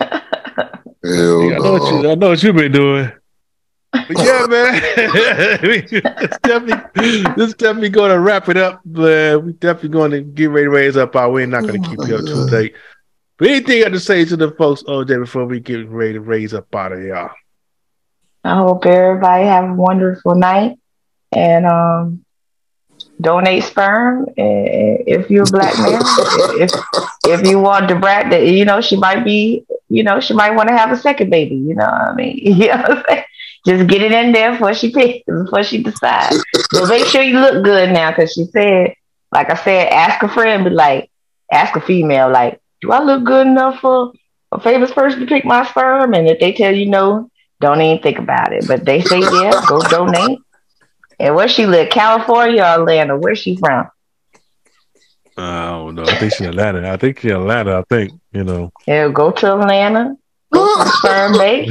[0.00, 3.12] Hell I, know what you, I know what you've been doing.
[3.92, 4.80] But yeah, man,
[5.62, 8.84] it's definitely, this definitely going to wrap it up.
[8.86, 9.44] Man.
[9.44, 11.30] we definitely going to get ready to raise up our.
[11.30, 12.74] We're not going to keep you up too late.
[13.36, 16.20] But anything you have to say to the folks, OJ, before we get ready to
[16.20, 17.30] raise up out of y'all?
[18.44, 20.78] I hope everybody have a wonderful night.
[21.32, 22.24] And um,
[23.20, 26.00] donate sperm if you're a black man.
[26.60, 26.70] if
[27.26, 30.52] if you want to brat that you know she might be, you know, she might
[30.52, 31.56] want to have a second baby.
[31.56, 32.38] You know what I mean?
[32.44, 33.02] You know
[33.66, 36.42] Just get it in there before she picks, before she decides.
[36.70, 38.94] but make sure you look good now, because she said,
[39.32, 41.10] like I said, ask a friend, but like
[41.50, 44.12] ask a female, like, do I look good enough for
[44.52, 46.12] a famous person to pick my sperm?
[46.12, 47.30] And if they tell you no,
[47.60, 48.66] don't even think about it.
[48.68, 50.38] But they say yeah, go donate.
[51.18, 51.88] And where she live?
[51.88, 53.16] California or Atlanta?
[53.16, 53.88] Where's she from?
[55.38, 56.02] I don't know.
[56.02, 56.92] I think she's Atlanta.
[56.92, 57.78] I think she's Atlanta.
[57.78, 58.70] I think you know.
[58.86, 60.16] Yeah, go to Atlanta.
[60.52, 61.66] Go to Sperm Bay.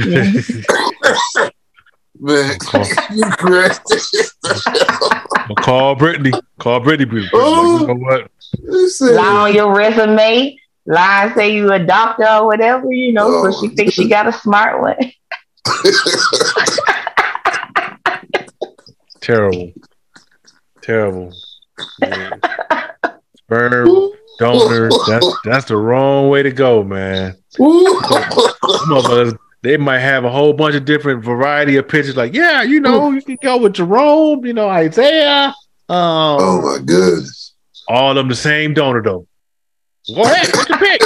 [2.18, 2.58] Man,
[3.12, 3.30] you
[5.56, 6.32] call Brittney.
[6.58, 7.06] Call Brittney.
[7.06, 7.28] Brittney.
[7.34, 8.30] Oh, you know what?
[9.00, 10.58] Lie on your resume.
[10.86, 12.90] Lie and say you a doctor or whatever.
[12.92, 14.96] You know, oh, so she thinks she got a smart one.
[19.20, 19.72] Terrible.
[20.82, 21.32] Terrible.
[22.00, 22.30] Yeah.
[23.38, 24.90] Sperm donor.
[25.08, 27.36] That's that's the wrong way to go, man.
[29.62, 32.16] they might have a whole bunch of different variety of pitches.
[32.16, 35.54] Like, yeah, you know, you can go with Jerome, you know, Isaiah.
[35.88, 37.54] Um, oh my goodness.
[37.88, 39.26] All of them the same donor though.
[40.12, 41.00] Go ahead, take your pick.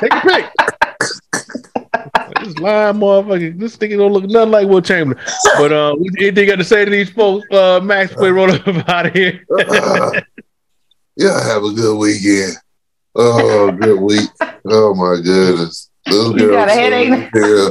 [0.00, 0.44] take your pick.
[2.42, 5.24] This lying motherfucker, this thing don't look nothing like Wilt Chamberlain.
[5.56, 7.46] But uh, anything got to say to these folks?
[7.50, 9.42] Uh, Max, we roll up out of here.
[9.58, 10.20] uh,
[11.16, 12.56] yeah, have a good weekend.
[13.14, 14.28] Oh, good week.
[14.66, 15.88] Oh my goodness.
[16.04, 17.30] Those you got a headache?
[17.34, 17.68] Yeah.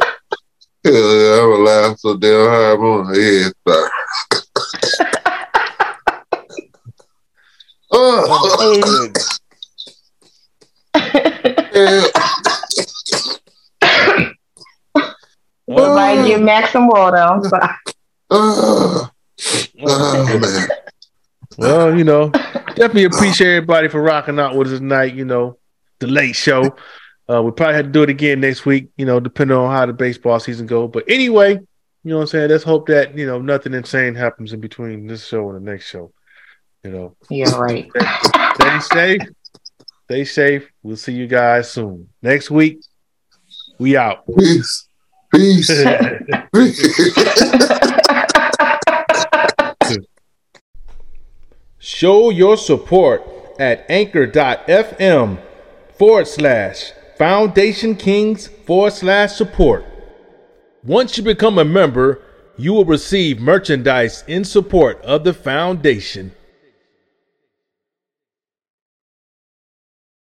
[0.84, 2.80] Yeah, I'm laugh so damn hard.
[2.80, 3.54] I'm on the head.
[7.92, 9.12] oh.
[15.70, 17.18] Everybody give Max some water.
[17.18, 17.74] I'm sorry.
[18.30, 19.10] Oh,
[20.42, 20.68] man.
[21.58, 25.16] Well, you know, definitely appreciate everybody for rocking out with us tonight.
[25.16, 25.58] You know,
[26.00, 26.76] the late show.
[27.30, 29.86] Uh, we probably have to do it again next week, you know, depending on how
[29.86, 30.88] the baseball season go.
[30.88, 31.62] But anyway, you
[32.06, 32.50] know what I'm saying?
[32.50, 35.90] Let's hope that, you know, nothing insane happens in between this show and the next
[35.90, 36.14] show.
[36.84, 37.16] You know.
[37.30, 37.92] Yeah, right.
[37.98, 39.22] Stay, stay safe.
[40.10, 40.72] Stay safe.
[40.84, 42.08] We'll see you guys soon.
[42.22, 42.80] Next week,
[43.78, 44.24] we out.
[44.38, 44.88] Peace.
[45.34, 45.70] Peace.
[51.78, 53.22] Show your support
[53.60, 55.40] at anchor.fm
[55.98, 59.84] forward slash Foundation Kings forward slash support.
[60.86, 62.22] Once you become a member,
[62.56, 66.32] you will receive merchandise in support of the foundation